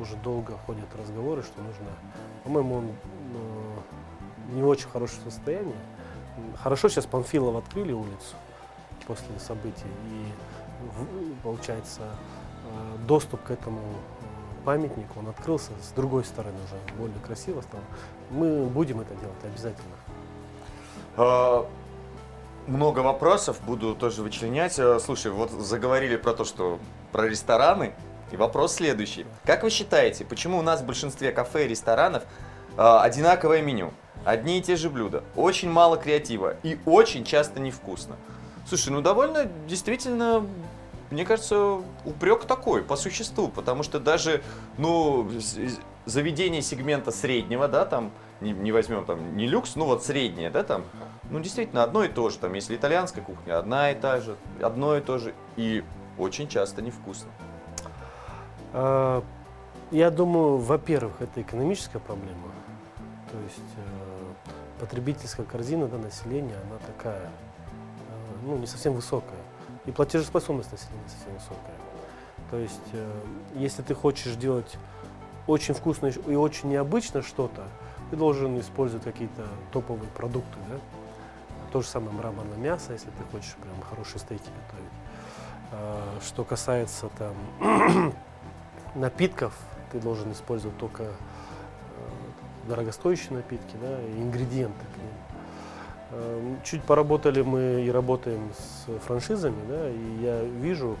[0.00, 1.86] Уже долго ходят разговоры, что нужно,
[2.44, 5.74] по-моему, он э, не в очень хорошем состоянии.
[6.62, 8.36] Хорошо сейчас Панфилов открыли улицу
[9.06, 10.26] после событий, и
[11.42, 17.60] получается э, доступ к этому э, памятнику, он открылся с другой стороны уже, более красиво
[17.60, 17.82] стало.
[18.30, 19.94] Мы будем это делать обязательно.
[21.16, 21.66] А,
[22.66, 24.78] Много вопросов, буду тоже вычленять.
[24.78, 26.78] А, Слушай, вот заговорили про то, что
[27.12, 27.92] про рестораны.
[28.32, 29.24] И вопрос следующий.
[29.44, 32.24] Как вы считаете, почему у нас в большинстве кафе и ресторанов
[32.76, 33.92] одинаковое меню?
[34.24, 38.16] Одни и те же блюда, очень мало креатива и очень часто невкусно.
[38.66, 40.44] Слушай, ну довольно действительно,
[41.10, 44.42] мне кажется, упрек такой, по существу, потому что даже,
[44.76, 45.28] ну,
[46.04, 50.62] заведение сегмента среднего, да, там, не, не возьмем там не люкс, ну вот среднее, да,
[50.64, 50.84] там,
[51.30, 54.96] ну действительно одно и то же, там, если итальянская кухня, одна и та же, одно
[54.96, 55.84] и то же, и
[56.18, 57.28] очень часто невкусно.
[58.72, 59.22] А,
[59.92, 62.50] Я думаю, во-первых, это экономическая проблема.
[63.30, 67.30] То есть э, потребительская корзина да, населения, она такая,
[68.46, 69.38] ну, не совсем высокая.
[69.84, 71.74] И платежеспособность населения не совсем высокая.
[72.50, 73.20] То есть, э,
[73.54, 74.76] если ты хочешь делать
[75.46, 77.64] очень вкусно и очень необычно что-то,
[78.10, 80.76] ты должен использовать какие-то топовые продукты, да?
[81.72, 84.92] То же самое мраморное мясо, если ты хочешь прям хорошие стейки готовить.
[85.72, 88.14] А, Что касается там
[88.94, 89.52] напитков,
[89.90, 91.08] ты должен использовать только э,
[92.68, 95.35] дорогостоящие напитки, да, и ингредиенты к ним.
[96.10, 100.96] Э, Чуть поработали мы и работаем с франшизами, да, и я вижу,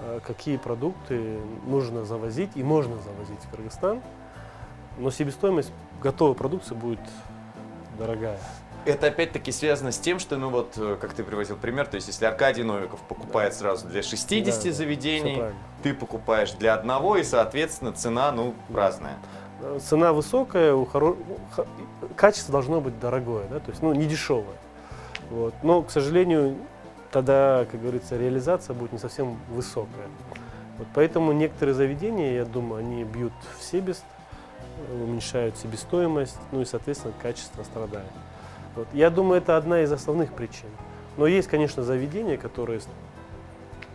[0.00, 4.02] э, какие продукты нужно завозить и можно завозить в Кыргызстан,
[4.98, 7.00] но себестоимость готовой продукции будет
[7.98, 8.38] дорогая.
[8.84, 12.06] Это опять-таки связано с тем, что, ну вот, э, как ты приводил пример, то есть
[12.06, 15.42] если Аркадий Новиков покупает сразу для 60 Да, да, заведений,
[15.82, 19.16] ты покупаешь для одного, и, соответственно, цена, ну, разная.
[19.80, 21.16] Цена высокая, у хоро-
[22.16, 24.56] качество должно быть дорогое, да, то есть, ну, не дешевое.
[25.30, 25.54] Вот.
[25.62, 26.56] Но, к сожалению,
[27.10, 30.06] тогда, как говорится, реализация будет не совсем высокая.
[30.78, 34.04] Вот поэтому некоторые заведения, я думаю, они бьют в себест,
[34.88, 38.10] э, уменьшают себестоимость, ну и, соответственно, качество страдает.
[38.74, 38.86] Вот.
[38.92, 40.68] Я думаю, это одна из основных причин.
[41.16, 42.80] Но есть, конечно, заведения, которые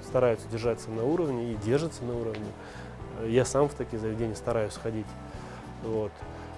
[0.04, 2.48] стараются держаться на уровне и держатся на уровне.
[3.20, 5.06] Э, Я сам в такие заведения стараюсь ходить.
[5.84, 6.12] Вот.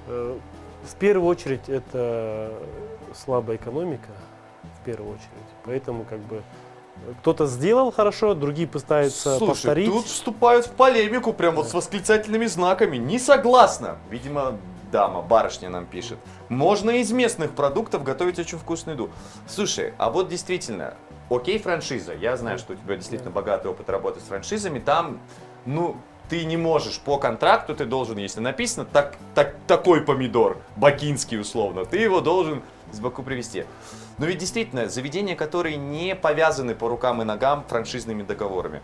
[0.07, 0.37] Э,
[0.85, 2.51] В первую очередь это
[3.13, 4.09] слабая экономика,
[4.81, 5.29] в первую очередь.
[5.65, 6.43] Поэтому как бы
[7.21, 9.91] кто-то сделал хорошо, другие пытаются Слушай, повторить.
[9.91, 12.97] тут вступают в полемику прям вот с восклицательными знаками.
[12.97, 13.97] Не согласна.
[14.09, 14.57] Видимо,
[14.91, 16.19] дама, барышня нам пишет.
[16.49, 19.09] Можно из местных продуктов готовить очень вкусную еду.
[19.47, 20.93] Слушай, а вот действительно,
[21.29, 22.13] окей, франшиза.
[22.13, 24.79] Я знаю, что у тебя действительно богатый опыт работы с франшизами.
[24.79, 25.19] Там,
[25.65, 25.97] ну,
[26.33, 31.85] ты не можешь по контракту, ты должен, если написано так, так, такой помидор, бакинский условно,
[31.85, 33.65] ты его должен с Баку привезти.
[34.17, 38.81] Но ведь действительно, заведения, которые не повязаны по рукам и ногам франшизными договорами.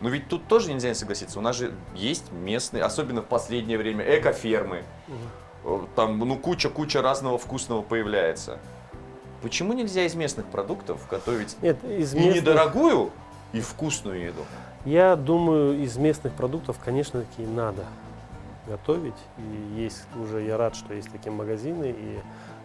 [0.00, 1.38] Но ведь тут тоже нельзя не согласиться.
[1.38, 4.82] У нас же есть местные, особенно в последнее время, экофермы.
[5.64, 8.58] Э, Там, ну, куча-куча разного вкусного появляется.
[9.42, 13.10] Почему нельзя из местных продуктов готовить Нет, из и местных- недорогую,
[13.52, 14.46] и вкусную еду?
[14.86, 17.84] Я думаю, из местных продуктов, конечно, таки надо
[18.68, 19.16] готовить.
[19.36, 22.20] И есть уже, я рад, что есть такие магазины, и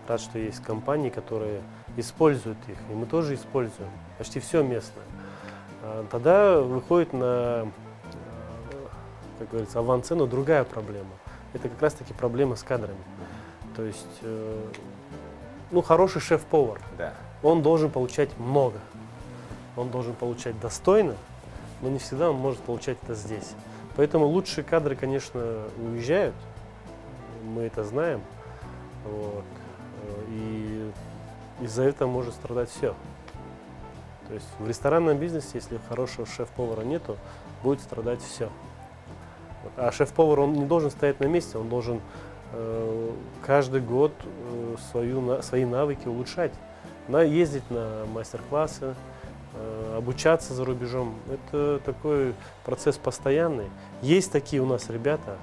[0.08, 1.62] рад, что есть компании, которые
[1.98, 2.78] используют их.
[2.92, 3.90] И мы тоже используем.
[4.20, 5.04] Почти все местное.
[5.82, 7.68] А, Тогда выходит на, э,
[9.40, 11.10] как говорится, авансцену другая проблема.
[11.54, 13.02] Это как раз-таки проблема с кадрами.
[13.76, 14.68] То есть, э,
[15.72, 17.14] ну, хороший шеф-повар, Да.
[17.42, 18.78] он должен получать много.
[19.76, 21.16] Он должен получать достойно,
[21.82, 23.52] но не всегда он может получать это здесь.
[23.96, 26.36] Поэтому лучшие кадры, конечно, уезжают.
[27.44, 28.22] Мы это знаем.
[29.06, 29.44] Вот.
[30.04, 30.92] Э, И
[31.62, 32.96] из-за этого может страдать все.
[34.28, 37.18] То есть в ресторанном бизнесе, если хорошего шеф-повара нету,
[37.64, 38.50] будет страдать все.
[39.76, 42.00] А шеф-повар, он не должен стоять на месте, он должен
[42.54, 43.10] э,
[43.46, 46.54] каждый год э, свою, на- свои навыки улучшать.
[47.08, 48.96] На, ездить на мастер-классы,
[49.98, 51.16] обучаться за рубежом.
[51.30, 52.34] Это такой
[52.66, 53.70] процесс постоянный.
[54.02, 55.38] Есть такие у нас ребята,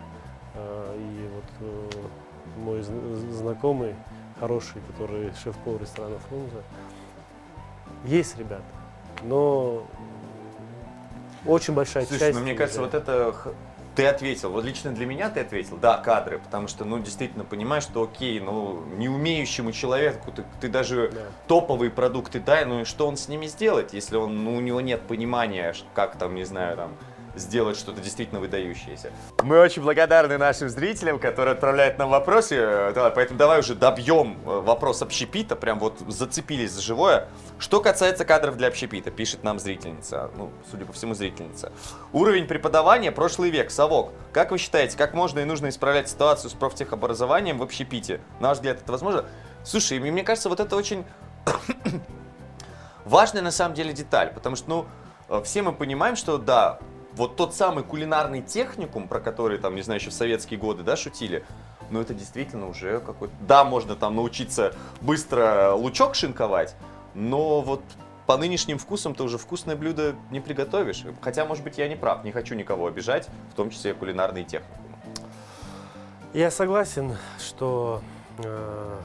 [0.55, 3.95] э, и вот э, мой зн- знакомый,
[4.41, 6.63] хороший, который шеф-повар ресторана Фрунзе,
[8.05, 8.65] есть ребята,
[9.23, 9.87] но
[11.47, 12.39] очень большая Слушай, часть...
[12.39, 13.35] ну мне кажется, вот это
[13.99, 14.53] ты ответил.
[14.53, 18.39] Вот лично для меня ты ответил, да, кадры, потому что, ну, действительно понимаешь, что окей,
[18.39, 21.21] ну, не умеющему человеку ты, ты даже Да.
[21.49, 24.81] топовые продукты дай, ну и что он с ними сделает, если он, ну, у него
[24.81, 26.97] нет понимания, как там, не знаю, там,
[27.39, 29.11] сделать что-то действительно выдающееся.
[29.43, 34.39] Мы очень благодарны нашим зрителям, которые отправляют нам вопросы, э, да, поэтому давай уже добьем
[34.45, 37.29] э, вопрос общепита, прям вот зацепились за живое.
[37.59, 41.73] Что касается кадров для общепита, пишет нам зрительница, ну, судя по всему, зрительница.
[42.13, 44.13] Уровень преподавания прошлый век, совок.
[44.33, 48.21] Как вы считаете, как можно и нужно исправлять ситуацию с профтехобразованием в общепите?
[48.41, 49.25] На ваш взгляд, это возможно?
[49.65, 51.05] Слушай, мне кажется, вот это очень
[53.05, 54.87] важная на самом деле деталь, потому что, ну,
[55.29, 56.79] э, все мы понимаем, что да,
[57.15, 60.97] вот тот самый кулинарный техникум, про который, там, не знаю, еще в советские годы, да,
[60.97, 61.45] шутили,
[61.91, 63.35] но это действительно уже какой-то...
[63.41, 66.77] Да, можно там научиться быстро лучок шинковать,
[67.15, 67.83] но вот
[68.27, 71.05] по нынешним вкусам ты уже вкусное блюдо не приготовишь.
[71.23, 74.89] Хотя, может быть, я не прав, не хочу никого обижать, в том числе кулинарные техникумы.
[76.35, 78.03] Я согласен, что
[78.37, 78.99] э,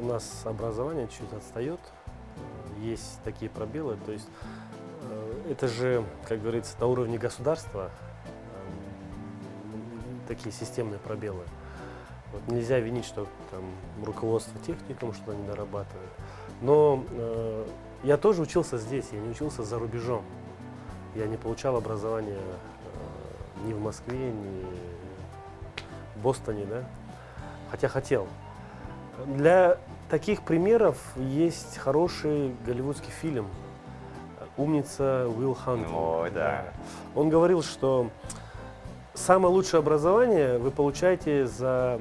[0.00, 1.80] у нас образование чуть отстает,
[2.80, 4.26] есть такие пробелы, то есть
[5.50, 7.90] это же, как говорится, на уровне государства
[8.24, 8.28] э,
[10.28, 11.44] такие системные пробелы.
[12.32, 13.62] Вот нельзя винить, что там
[14.04, 16.10] руководство техникум что не дорабатывает.
[16.60, 17.66] Но э,
[18.02, 20.24] я тоже учился здесь, я не учился за рубежом.
[21.14, 24.64] Я не получал образование э, ни в Москве, ни
[26.16, 26.84] в Бостоне, да,
[27.70, 28.26] хотя хотел.
[29.26, 29.78] Для
[30.10, 33.48] таких примеров есть хороший голливудский фильм
[34.56, 35.94] «Умница Уилл Хантинг».
[35.94, 36.64] Ой, да.
[37.14, 38.10] Он говорил, что
[39.14, 42.00] самое лучшее образование вы получаете за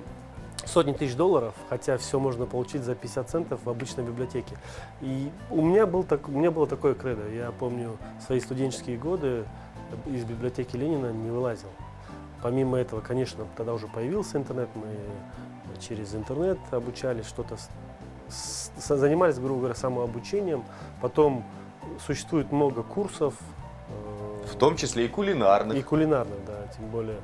[0.65, 4.57] сотни тысяч долларов, хотя все можно получить за 50 центов в обычной библиотеке.
[5.01, 7.27] И у меня, был так, у меня было такое кредо.
[7.29, 9.45] Я помню свои студенческие годы
[10.05, 11.69] из библиотеки Ленина не вылазил.
[12.41, 14.87] Помимо этого, конечно, тогда уже появился интернет, мы
[15.79, 17.57] через интернет обучались, что-то
[18.27, 20.63] занимались, грубо говоря, самообучением.
[21.01, 21.43] Потом
[22.05, 23.33] существует много курсов.
[23.89, 25.77] э, В том числе и кулинарных.
[25.77, 27.19] и кулинарных, да, тем более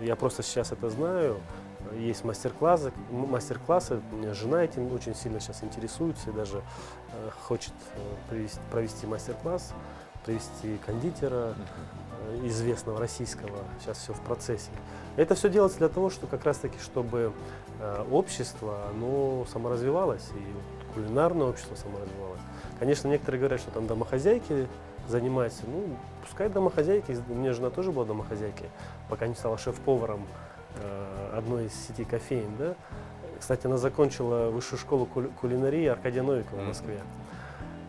[0.00, 1.38] я просто сейчас это знаю.
[1.94, 4.00] есть мастер-классы, мастер-классы.
[4.32, 6.58] Жена этим очень сильно сейчас интересуется и даже
[7.12, 7.98] э, хочет э,
[8.28, 9.72] привести- провести мастер-класс,
[10.24, 11.54] привести кондитера
[12.44, 13.58] известного российского.
[13.80, 14.70] Сейчас все в процессе.
[15.16, 17.32] Это все делается для того, что как раз-таки, чтобы
[18.10, 22.40] общество, оно саморазвивалось, и кулинарное общество саморазвивалось.
[22.78, 24.66] Конечно, некоторые говорят, что там домохозяйки
[25.08, 25.62] занимаются.
[25.66, 25.84] Ну,
[26.22, 27.16] пускай домохозяйки.
[27.28, 28.68] У меня жена тоже была домохозяйкой,
[29.08, 30.26] пока не стала шеф-поваром
[30.82, 32.74] э, одной из сетей кофеин, да.
[33.38, 36.68] Кстати, она закончила высшую школу кули- кулинарии Аркадия Новикова в.
[36.68, 37.00] Москве.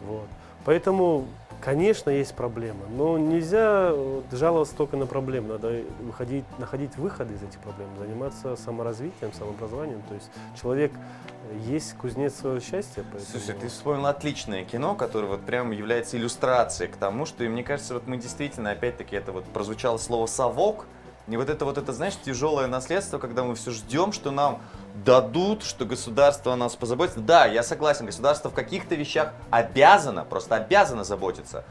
[0.06, 0.28] Вот.
[0.66, 1.26] Поэтому,
[1.62, 5.50] конечно, есть проблемы, но нельзя э, жаловаться только на проблемы.
[5.50, 10.02] Надо выходить, находить выходы из этих проблем, заниматься саморазвитием, самообразованием.
[10.08, 10.30] То есть
[10.60, 13.04] человек э, есть кузнец своего счастья.
[13.12, 13.32] Поэтому...
[13.32, 17.64] Слушай, ты вспомнил отличное кино, которое вот прям является иллюстрацией к тому, что, и мне
[17.64, 20.86] кажется, вот мы действительно, опять-таки, это вот прозвучало слово «совок»,
[21.28, 24.62] и вот это вот это, знаешь, тяжелое наследство, когда мы все ждем, что нам
[25.06, 27.20] дадут, что государство о нас позаботится.
[27.20, 31.66] Да, я согласен, государство в каких-то вещах обязано, просто обязано заботиться.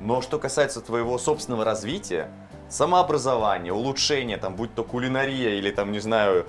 [0.00, 2.30] Но что касается твоего собственного развития,
[2.68, 6.46] самообразования, улучшения, там, будь то кулинария или там, не знаю,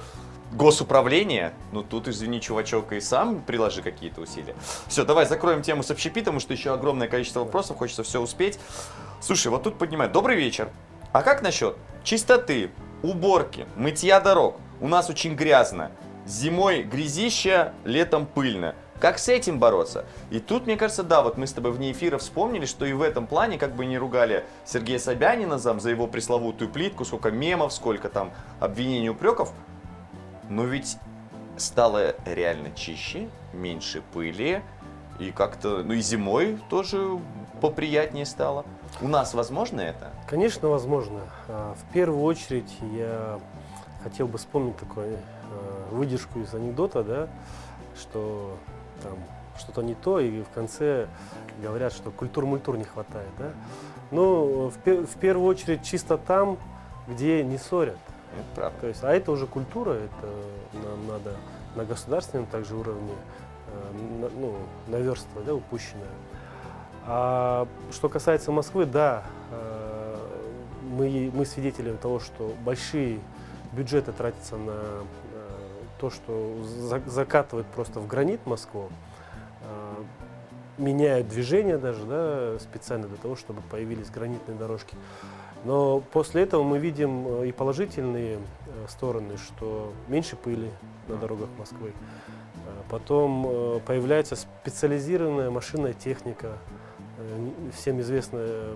[0.52, 4.56] госуправление, ну тут, извини, чувачок, и сам приложи какие-то усилия.
[4.88, 8.60] Все, давай закроем тему с общепитом, потому что еще огромное количество вопросов, хочется все успеть.
[9.22, 10.14] Слушай, вот тут поднимают.
[10.14, 10.70] Добрый вечер.
[11.12, 14.58] А как насчет чистоты, уборки, мытья дорог?
[14.80, 15.92] У нас очень грязно.
[16.26, 18.76] Зимой грязища, летом пыльно.
[19.00, 20.06] Как с этим бороться?
[20.32, 23.02] И тут, мне кажется, да, вот мы с тобой вне эфира вспомнили, что и в
[23.02, 27.74] этом плане, как бы не ругали Сергея Собянина зам за его пресловутую плитку, сколько мемов,
[27.74, 29.54] сколько там обвинений, упреков,
[30.50, 30.98] но ведь
[31.58, 34.64] стало реально чище, меньше пыли,
[35.20, 37.20] и как-то, ну и зимой тоже
[37.62, 38.66] поприятнее стало.
[39.02, 40.10] У нас возможно это?
[40.28, 41.20] Конечно, возможно.
[41.48, 43.40] А, В первую очередь я
[44.04, 45.18] хотел бы вспомнить такую э,
[45.92, 47.28] выдержку из анекдота, да,
[48.00, 48.58] что
[49.04, 49.14] там
[49.60, 51.08] что-то не то, и в конце
[51.62, 53.30] говорят, что культур-мультур не хватает.
[53.38, 53.50] Да?
[54.12, 56.58] Ну, в, пе- в первую очередь чисто там,
[57.08, 57.98] где не ссорят.
[58.34, 58.80] Это правда.
[58.82, 60.28] То есть, а это уже культура, это
[60.74, 61.36] нам надо
[61.76, 63.14] на государственном также уровне
[63.68, 64.56] э, на- ну,
[64.88, 66.06] наверстывать, да, упущенное.
[67.10, 70.18] А что касается Москвы, да, э,
[70.92, 73.20] мы, мы свидетели того, что большие
[73.72, 75.04] бюджеты тратятся на э,
[76.00, 78.90] то, что за- закатывают просто в гранит Москву,
[79.62, 79.94] э,
[80.78, 84.98] меняют движение даже, да, специально для того, чтобы появились гранитные дорожки.
[85.64, 88.40] Но после этого мы видим и положительные
[88.90, 90.70] стороны, что меньше пыли
[91.08, 91.94] на дорогах Москвы.
[92.90, 96.58] Потом появляется специализированная машинная техника,
[97.74, 98.76] всем известные э,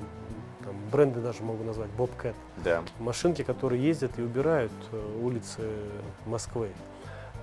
[0.63, 2.33] там, бренды даже могу назвать, Bobcat.
[2.63, 2.83] Да.
[2.99, 5.61] Машинки, которые ездят и убирают э, улицы
[6.25, 6.69] Москвы.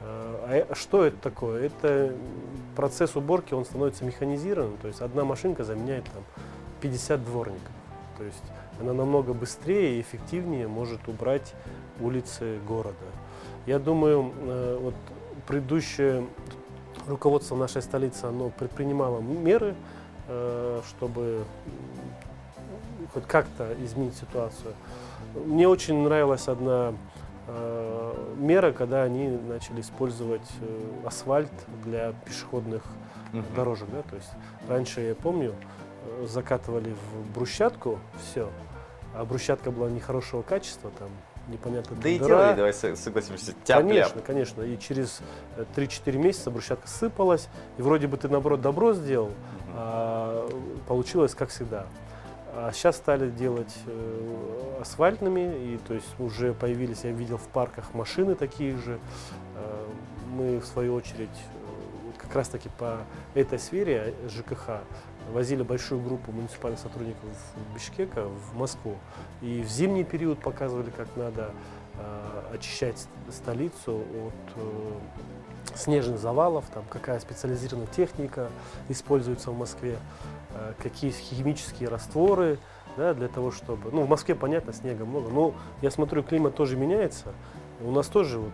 [0.02, 1.66] Э, А э- что это такое?
[1.66, 2.14] Это
[2.76, 6.22] процесс уборки, он становится механизированным, то есть одна машинка заменяет там
[6.80, 7.72] 50 дворников.
[8.16, 8.42] То есть
[8.80, 11.54] она намного быстрее и эффективнее может убрать
[12.00, 12.96] улицы города.
[13.66, 14.94] Я думаю, э, вот
[15.46, 16.26] предыдущее
[17.06, 19.74] руководство нашей столицы, оно предпринимало меры, э,
[20.88, 24.74] чтобы м, хоть как-то изменить ситуацию.
[25.34, 26.92] Мне очень нравилась одна
[27.46, 31.52] э, мера, когда они начали использовать э, асфальт
[31.84, 32.82] для пешеходных
[33.32, 33.44] Мгм.
[33.54, 33.88] дорожек.
[33.90, 34.02] Да?
[34.02, 34.30] То есть
[34.68, 35.54] раньше, я помню,
[36.04, 38.48] э, закатывали в брусчатку все,
[39.14, 41.08] а брусчатка была нехорошего качества, там
[41.48, 42.28] непонятно Да и дыра.
[42.28, 44.62] делали, давай со- согласимся, тяп Конечно, конечно.
[44.62, 45.20] И через
[45.56, 49.30] э, 3-4 месяца брусчатка сыпалась, и вроде бы ты, наоборот, добро сделал,
[49.74, 50.48] а
[50.86, 51.86] получилось как всегда.
[52.54, 57.94] А сейчас стали делать э, асфальтными, и то есть уже появились, я видел в парках
[57.94, 58.98] машины такие же.
[59.54, 59.86] Э,
[60.34, 62.98] мы, в свою очередь, э, как раз-таки по
[63.34, 64.80] этой сфере э, ЖКХ
[65.32, 67.22] возили большую группу муниципальных сотрудников
[67.54, 68.96] в Бишкека в Москву.
[69.42, 71.50] И в зимний период показывали, как надо
[71.94, 74.92] э, очищать ст- столицу от э,
[75.74, 78.48] снежных завалов, там, какая специализированная техника
[78.88, 79.98] используется в Москве,
[80.54, 82.58] э, какие химические растворы,
[82.96, 83.90] да, для того, чтобы...
[83.92, 87.32] Ну, в Москве, понятно, снега много, но я смотрю, климат тоже меняется.
[87.80, 88.52] У нас тоже вот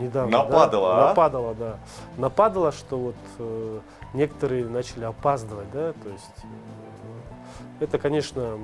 [0.00, 0.30] недавно...
[0.30, 1.08] да, Нападало, а?
[1.08, 1.78] Нападало, да.
[2.16, 2.98] Нападало, что
[3.38, 3.82] вот
[4.14, 8.58] некоторые начали опаздывать, да, то есть э, это, конечно,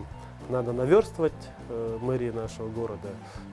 [0.49, 1.33] надо наверстывать
[1.69, 3.09] э, мэрии нашего города.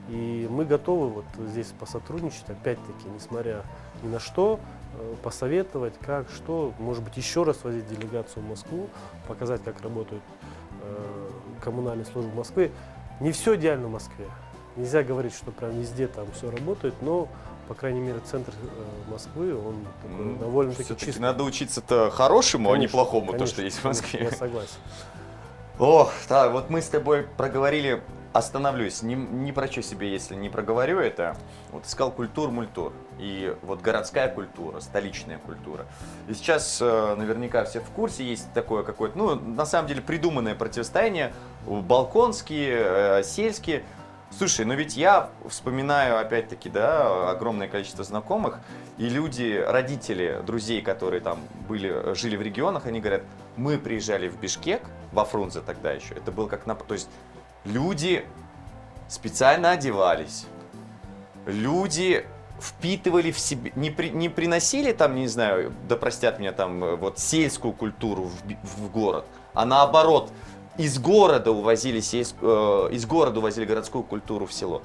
[0.08, 3.62] И мы готовы вот здесь посотрудничать, опять-таки, несмотря
[4.02, 4.60] ни на что,
[4.98, 8.88] э, посоветовать, как, что, может быть, еще раз возить делегацию в Москву,
[9.26, 10.22] показать, как работают
[10.82, 11.30] э,
[11.62, 12.70] коммунальные службы Москвы.
[13.20, 14.26] Не все идеально в Москве.
[14.76, 17.28] Нельзя говорить, что прям везде там все работает, но
[17.68, 21.18] по крайней мере, центр э, Москвы, он такой Ну, довольно-таки чистый.
[21.20, 24.24] надо учиться-то хорошему, а не Конечно, плохому, то, конечно, что есть в конечно, Москве.
[24.24, 24.76] Я согласен.
[25.78, 28.00] Ох, да, вот мы с тобой проговорили,
[28.32, 31.36] остановлюсь, ни, ни про что себе, если не проговорю это.
[31.72, 32.92] Вот искал культур, мультур.
[33.18, 35.86] И вот городская культура, столичная культура.
[36.28, 40.54] И сейчас э, наверняка все в курсе, есть такое какое-то, ну, на самом деле придуманное
[40.54, 41.32] противостояние,
[41.66, 42.76] балконские,
[43.20, 43.84] э, сельские.
[44.36, 48.58] Слушай, ну ведь я вспоминаю, опять-таки, да, огромное количество знакомых,
[48.98, 53.22] и люди, родители, друзей, которые там были, жили в регионах, они говорят,
[53.56, 54.82] мы приезжали в Бишкек,
[55.12, 56.74] во Фрунзе тогда еще, это был как на...
[56.74, 57.08] То есть
[57.64, 58.24] люди
[59.08, 60.46] специально одевались,
[61.46, 62.26] люди
[62.60, 66.96] впитывали в себе, не, при- не приносили там, не знаю, да простят меня там, э,
[66.96, 70.32] вот сельскую культуру в, в город, а наоборот,
[70.78, 74.82] из города увозили э, из города увозили городскую культуру в село.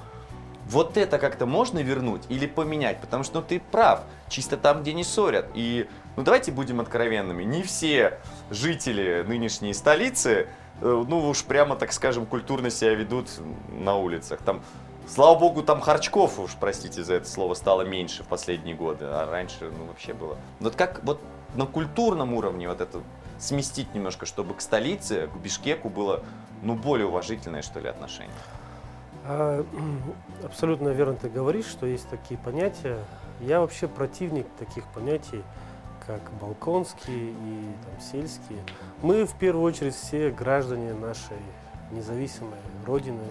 [0.66, 3.00] Вот это как-то можно вернуть или поменять?
[3.00, 5.48] Потому что ну, ты прав, чисто там, где не ссорят.
[5.54, 8.20] И ну давайте будем откровенными, не все
[8.50, 10.46] жители нынешней столицы,
[10.80, 13.28] э, ну уж прямо, так скажем, культурно себя ведут
[13.72, 14.40] на улицах.
[14.44, 14.62] Там,
[15.08, 19.28] слава богу, там харчков уж, простите за это слово, стало меньше в последние годы, а
[19.28, 20.38] раньше, ну вообще было.
[20.60, 21.20] Вот как вот
[21.56, 23.00] на культурном уровне вот это
[23.40, 26.22] сместить немножко, чтобы к столице, к Бишкеку было,
[26.62, 28.34] ну, более уважительное, что ли, отношение.
[29.24, 29.64] А,
[30.44, 32.98] Абсолютно верно ты говоришь, что есть такие понятия.
[33.40, 35.42] Я вообще противник таких понятий,
[36.06, 38.60] как балконские и там, сельские.
[39.02, 41.38] Мы в первую очередь все граждане нашей
[41.90, 43.24] независимой родины,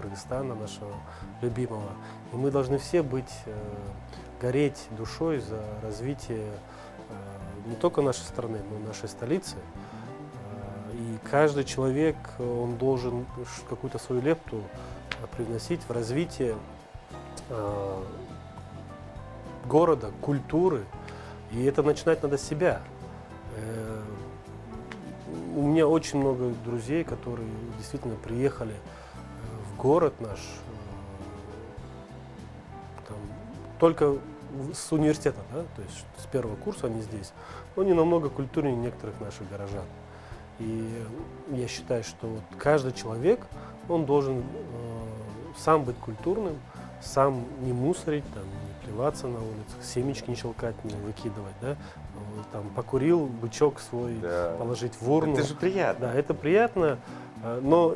[0.00, 0.92] Кыргызстана, нашего
[1.40, 1.90] любимого.
[2.32, 3.54] И мы должны все быть, э,
[4.40, 6.50] гореть душой за развитие
[7.08, 7.31] э,
[7.66, 9.56] не только нашей страны, но и нашей столицы.
[9.56, 13.26] Э, И каждый человек, он должен
[13.68, 14.62] какую-то свою лепту
[15.22, 16.56] э, привносить в развитие
[17.48, 18.02] э,
[19.66, 20.84] города, культуры.
[21.52, 22.80] И это начинать надо с себя.
[25.54, 27.46] У меня очень много друзей, которые
[27.76, 28.74] действительно приехали
[29.68, 30.38] в город наш
[33.06, 33.18] там,
[33.78, 34.16] только
[34.74, 37.32] с университета, да, то есть с первого курса они здесь.
[37.76, 39.84] Но они намного культурнее некоторых наших горожан.
[40.58, 41.04] И
[41.50, 43.46] я считаю, что вот каждый человек,
[43.88, 44.42] он должен э,
[45.56, 46.58] сам быть культурным,
[47.00, 51.76] сам не мусорить, там, не плеваться на улицах, семечки не щелкать, не выкидывать, да,
[52.52, 54.54] там покурил, бычок свой Да.
[54.58, 55.34] положить в урну.
[55.34, 56.08] Это же приятно.
[56.08, 56.98] Да, это приятно,
[57.42, 57.94] э, но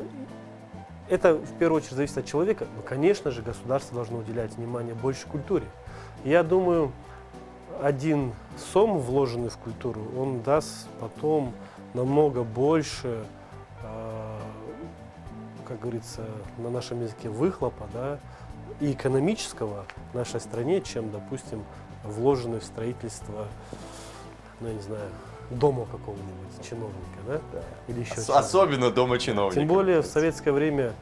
[1.09, 2.67] это в первую очередь зависит от человека.
[2.77, 5.67] Но, конечно же, государство должно уделять внимание больше культуре.
[6.27, 6.91] Я думаю,
[7.81, 8.33] один
[8.73, 11.53] сом, вложенный в культуру, он даст потом
[11.95, 13.25] намного больше,
[13.85, 14.39] э,
[15.69, 16.25] как говорится,
[16.59, 18.19] на нашем языке выхлопа, да,
[18.81, 21.63] и экономического нашей стране, чем, допустим,
[22.03, 23.47] вложенный в строительство,
[24.59, 25.09] ну, я не знаю,
[25.51, 27.41] дома какого-нибудь чиновника, да,
[27.87, 28.31] или еще Ос-.
[28.31, 29.55] Особенно дома чиновников.
[29.55, 30.93] Тем более в советское время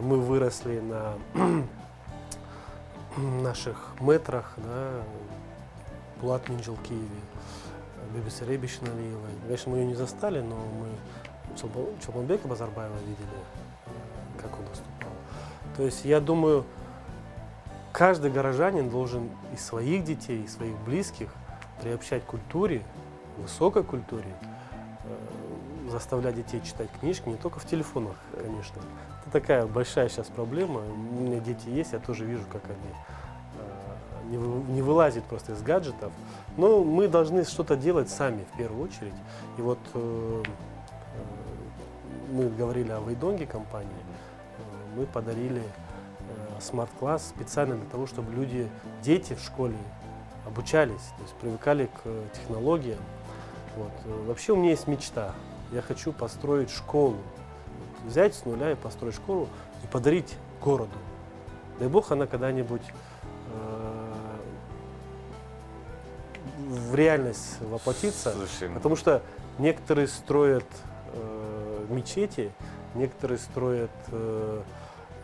[0.00, 1.14] мы выросли на
[3.18, 5.02] наших метрах, да,
[6.20, 7.08] Булат Минджелкиеве,
[8.14, 9.30] Бибисе Ребишналиевой.
[9.42, 10.88] Конечно, мы ее не застали, но мы
[11.56, 13.38] Чолпанбека Базарбаева видели,
[13.86, 15.12] э, как он выступал.
[15.76, 16.64] То есть я думаю,
[17.92, 21.34] каждый горожанин должен и своих детей, и своих близких
[21.80, 22.82] приобщать к культуре,
[23.38, 24.34] высокой культуре,
[25.04, 28.80] э, заставлять детей читать книжки, не только в телефонах, конечно.
[29.32, 30.80] Такая большая сейчас проблема.
[30.80, 32.94] У меня дети есть, я тоже вижу, как они
[33.58, 36.12] э, не, вы- не вылазят просто из гаджетов.
[36.58, 39.14] Но мы должны что-то делать сами в первую очередь.
[39.56, 41.22] И вот э, э,
[42.32, 43.90] мы говорили о Вейдонге компании.
[44.96, 45.62] Мы подарили
[46.60, 48.68] смарт-класс специально для того, чтобы люди,
[49.02, 49.76] дети в школе
[50.46, 52.98] обучались, то есть привыкали к технологиям.
[53.76, 53.92] Вот.
[54.26, 55.32] Вообще у меня есть мечта.
[55.72, 57.16] Я хочу построить школу.
[58.04, 59.48] Взять с нуля и построить школу
[59.82, 60.96] и подарить городу.
[61.78, 62.82] Дай бог она когда-нибудь
[63.52, 64.02] э,
[66.68, 68.32] в реальность воплотится.
[68.32, 69.22] Слушай, ну, Потому что
[69.58, 70.66] некоторые строят
[71.12, 72.52] э, мечети,
[72.94, 74.62] некоторые строят, э,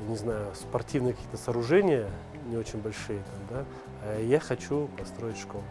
[0.08, 2.08] не знаю, спортивные какие-то сооружения,
[2.46, 3.64] не очень большие, там, да,
[4.04, 5.64] а я хочу построить школу.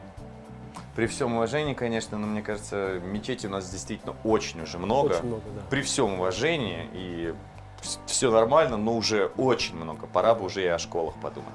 [0.96, 5.14] При всем уважении, конечно, но мне кажется, мечети у нас действительно очень уже много.
[5.14, 5.62] Очень много, да.
[5.70, 7.34] При всем уважении и
[8.06, 10.08] все нормально, но уже очень много.
[10.08, 11.54] Пора бы уже и о школах подумать.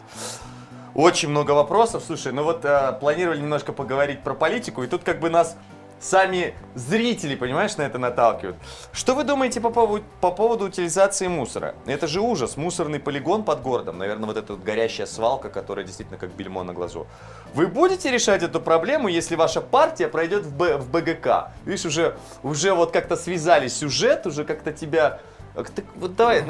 [0.94, 2.04] Очень много вопросов.
[2.06, 5.56] Слушай, ну вот э, планировали немножко поговорить про политику, и тут как бы нас
[6.02, 8.56] сами зрители, понимаешь, на это наталкивают.
[8.92, 11.74] Что вы думаете по поводу, по поводу утилизации мусора?
[11.86, 16.18] Это же ужас, мусорный полигон под городом, наверное, вот эта вот горящая свалка, которая действительно
[16.18, 17.06] как бельмо на глазу.
[17.54, 21.52] Вы будете решать эту проблему, если ваша партия пройдет в, Б, в БГК?
[21.64, 25.20] Видишь, уже, уже вот как-то связали сюжет, уже как-то тебя...
[25.54, 26.44] Ты, вот давай,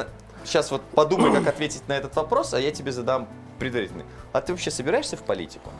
[0.44, 3.28] сейчас вот подумай, как ответить на этот вопрос, а я тебе задам
[3.58, 4.04] предварительный.
[4.32, 5.70] А ты вообще собираешься в политику?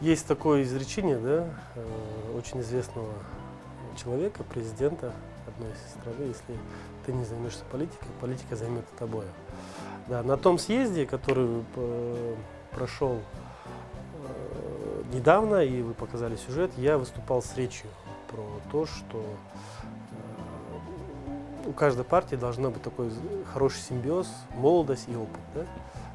[0.00, 3.12] Есть такое изречение, да, э, очень известного
[4.02, 5.12] человека, президента
[5.46, 6.56] одной страны, если
[7.04, 9.26] ты не займешься политикой, политика займет тобой.
[10.08, 12.34] Да, на том съезде, который э,
[12.70, 17.90] прошел э, недавно, и вы показали сюжет, я выступал с речью
[18.28, 19.22] про то, что
[21.66, 23.10] у каждой партии должна быть такой
[23.52, 25.40] хороший симбиоз, молодость и опыт.
[25.54, 25.66] Да?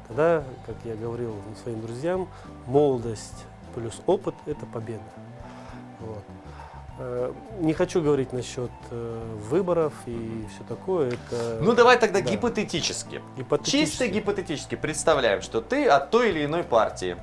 [0.08, 2.28] Тогда, как я говорил своим друзьям,
[2.66, 3.44] молодость
[3.76, 5.04] плюс опыт– это победа.
[6.00, 6.24] Вот.
[6.98, 11.10] Э, не хочу говорить насчет э, выборов и все такое.
[11.10, 12.30] Это, ну давай тогда да.
[12.30, 13.20] гипотетически.
[13.36, 13.86] гипотетически.
[13.86, 17.18] Чисто гипотетически представляем, что ты от той или иной партии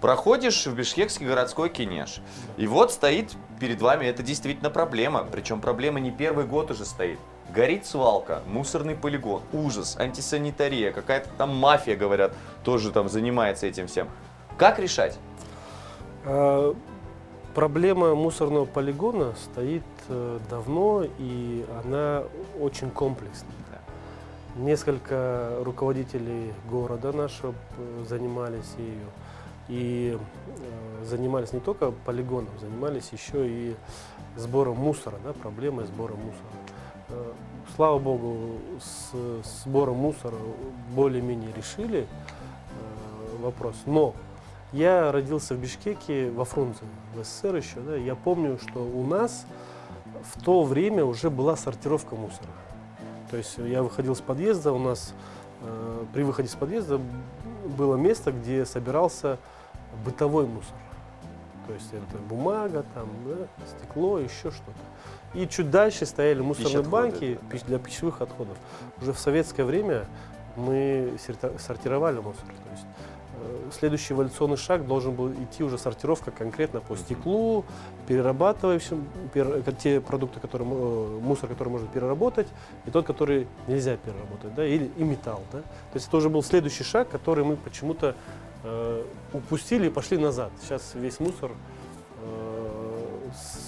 [0.00, 2.20] проходишь в Бишкекский городской кинеш.
[2.56, 5.26] И вот стоит перед вами, это действительно проблема.
[5.30, 7.18] Причем проблема не первый год уже стоит.
[7.50, 12.32] Горит свалка, мусорный полигон, ужас, антисанитария, какая-то там мафия, говорят,
[12.64, 14.08] тоже там занимается этим всем.
[14.56, 15.18] Как решать?
[16.30, 16.74] А,
[17.54, 22.24] проблема мусорного полигона стоит э, давно, и она
[22.60, 23.54] очень комплексная.
[24.56, 29.06] Несколько руководителей города нашего э, занимались ею.
[29.68, 33.74] И э, занимались не только полигоном, занимались еще и
[34.36, 37.32] сбором мусора, да, проблемой сбора мусора.
[37.74, 39.12] Слава богу, с
[39.64, 40.36] сбором мусора
[40.94, 42.06] более-менее решили
[43.40, 43.76] вопрос.
[43.86, 44.14] Но
[44.72, 46.80] я родился в Бишкеке, во Фрунзе,
[47.14, 47.80] в СССР еще.
[47.80, 49.46] Да, я помню, что у нас
[50.34, 52.50] в то время уже была сортировка мусора.
[53.30, 55.14] То есть я выходил с подъезда, у нас
[55.62, 57.00] э, при выходе с подъезда
[57.76, 59.38] было место, где собирался
[60.04, 60.74] бытовой мусор.
[61.66, 65.38] То есть это бумага, там, да, стекло, еще что-то.
[65.38, 68.56] И чуть дальше стояли мусорные банки для пищевых отходов.
[69.02, 70.06] Уже в советское время
[70.56, 71.12] мы
[71.58, 72.44] сортировали мусор.
[73.40, 77.64] Э, следующий эволюционный шаг должен был идти уже сортировка конкретно по стеклу,
[78.06, 82.48] перерабатывающим пер, те продукты, которые э, мусор, который можно переработать,
[82.86, 85.60] и тот, который нельзя переработать, да, или и металл, да.
[85.60, 88.14] То есть это уже был следующий шаг, который мы почему-то
[88.64, 90.50] э, упустили и пошли назад.
[90.62, 91.52] Сейчас весь мусор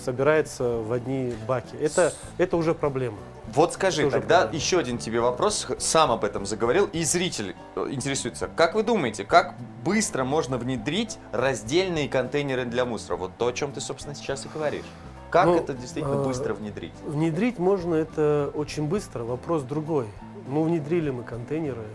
[0.05, 1.77] собирается в одни баки.
[1.77, 3.19] Это, это уже проблема.
[3.55, 7.89] Вот скажи, это тогда еще один тебе вопрос, сам об этом заговорил, и зритель э,
[7.91, 8.49] интересуется.
[8.55, 13.17] Как вы думаете, как быстро можно внедрить раздельные контейнеры для мусора?
[13.17, 14.85] Вот то, о чем ты, собственно, сейчас и говоришь.
[15.31, 16.93] Как ну, это действительно э, быстро внедрить?
[17.05, 19.25] Внедрить можно это очень быстро.
[19.25, 20.07] Вопрос другой.
[20.49, 21.87] Ну, внедрили мы контейнеры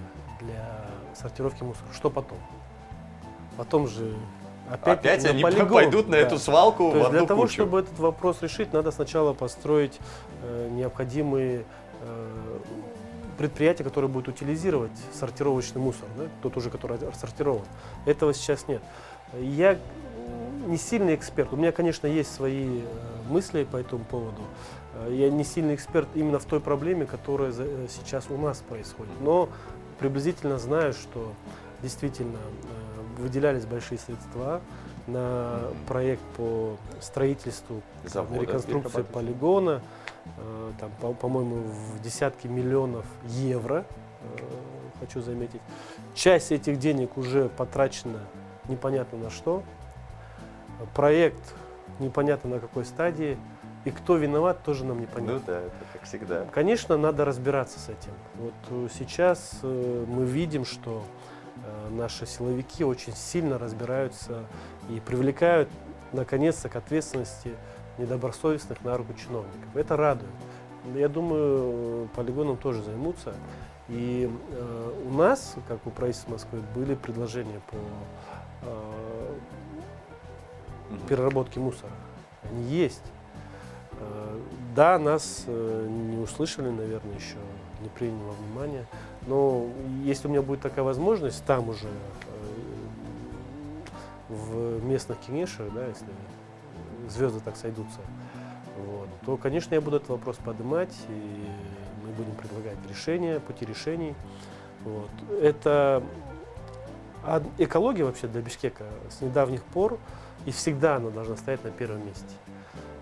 [0.42, 1.88] для сортировки мусора.
[1.94, 2.38] Что потом?
[3.58, 4.14] Потом же
[4.70, 5.68] Опять, Опять они полигон.
[5.74, 6.18] пойдут на да.
[6.20, 7.54] эту свалку То в Для того, кучу.
[7.54, 10.00] чтобы этот вопрос решить, надо сначала построить
[10.42, 11.66] э, необходимые
[12.02, 12.60] э,
[13.38, 17.66] предприятия, которые будут утилизировать сортировочный мусор, да, тот уже, который сортирован.
[18.06, 18.82] Этого сейчас нет.
[19.40, 19.78] Я
[20.66, 21.54] не сильный эксперт.
[21.54, 22.84] У меня, конечно, есть свои э,
[23.30, 24.42] мысли по этому поводу.
[24.96, 29.14] Э, я не сильный эксперт именно в той проблеме, которая э, сейчас у нас происходит.
[29.22, 29.50] Но
[30.00, 31.34] приблизительно знаю, что
[31.82, 32.40] действительно
[33.18, 34.62] выделялись большие средства
[35.08, 39.82] на проект по строительству, Завода, реконструкции полигона,
[40.38, 43.86] э, там, по- по-моему, в десятки миллионов евро,
[44.22, 44.26] э,
[45.00, 45.62] хочу заметить.
[46.16, 48.20] Часть этих денег уже потрачена
[48.68, 49.62] непонятно на что.
[50.94, 51.54] Проект
[52.00, 53.38] непонятно на какой стадии.
[53.86, 55.34] И кто виноват, тоже нам непонятно.
[55.36, 56.46] Ну да, это как всегда.
[56.52, 58.12] Конечно, надо разбираться с этим.
[58.36, 61.04] Вот э, сейчас мы видим, что
[61.90, 64.44] наши силовики очень сильно разбираются
[64.90, 65.70] и привлекают,
[66.14, 67.56] наконец-то, к ответственности
[67.98, 69.76] недобросовестных на руку чиновников.
[69.76, 70.32] Это радует.
[70.94, 73.34] Я думаю, полигоном тоже займутся.
[73.88, 77.76] И э, у нас, как у правительства Москвы, были предложения по
[78.64, 79.36] э,
[81.08, 81.92] переработке мусора.
[82.44, 83.04] Они есть.
[83.94, 84.40] Э,
[84.76, 87.38] да, нас э, не услышали, наверное, еще
[87.82, 88.86] не приняли во внимание.
[89.28, 89.68] Но
[90.04, 91.92] если у меня будет такая возможность, там уже э,
[94.30, 96.08] в местных кинешах, да, если
[97.10, 98.00] звезды так сойдутся,
[98.78, 101.48] вот, то, конечно, я буду этот вопрос поднимать, и
[102.06, 104.16] мы будем предлагать решения, пути решений.
[104.84, 105.10] Вот.
[105.42, 106.04] Это
[107.58, 109.98] экология вообще для Бишкека с недавних пор
[110.46, 112.26] и всегда она должна стоять на первом месте.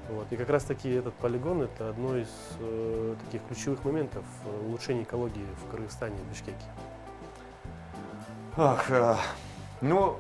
[0.10, 0.28] Вот.
[0.32, 2.30] И как раз таки этот полигон это одно из
[2.60, 6.56] э, таких ключевых моментов э, улучшения экологии в Кыргызстане, в Бишкеке.
[8.58, 9.16] Ах, э,
[9.82, 10.18] ну,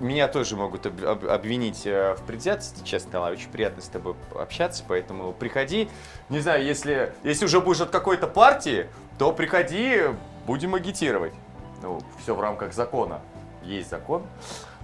[0.00, 4.14] меня тоже могут об- об- обвинить э, в предвзятости, честно, Алла, очень приятно с тобой
[4.34, 5.88] общаться, поэтому приходи.
[6.28, 8.88] Не знаю, если, если уже будешь от какой-то партии,
[9.18, 10.02] то приходи,
[10.46, 11.34] будем агитировать.
[11.82, 13.20] Ну, все в рамках закона.
[13.62, 14.22] Есть закон.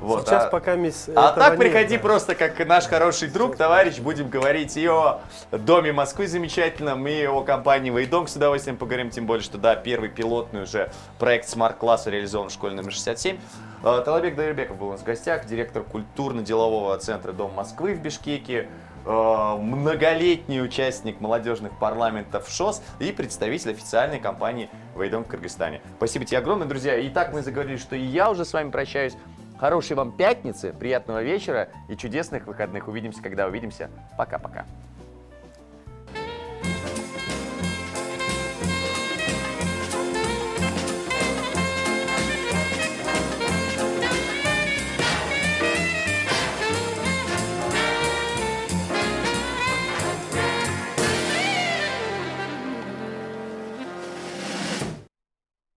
[0.02, 2.02] Вот, Сейчас а- пока мисс А этого так нет, приходи да.
[2.02, 5.20] просто как наш хороший друг, товарищ, будем говорить и о
[5.52, 10.08] Доме Москвы замечательном, и о компании Вейдонг с удовольствием поговорим, тем более, что да, первый
[10.08, 10.90] пилотный уже
[11.20, 13.38] проект смарт-класса реализован в школе номер 67.
[13.84, 18.68] А, Талабек Дайрбеков был у нас в гостях, директор культурно-делового центра Дом Москвы в Бишкеке,
[19.04, 25.80] а, многолетний участник молодежных парламентов ШОС и представитель официальной компании Вейдонг в Кыргызстане.
[25.96, 26.96] Спасибо тебе огромное, друзья.
[26.96, 29.14] И так мы заговорили, что и я уже с вами прощаюсь.
[29.62, 32.88] Хорошей вам пятницы, приятного вечера и чудесных выходных.
[32.88, 33.90] Увидимся, когда увидимся.
[34.18, 34.66] Пока-пока.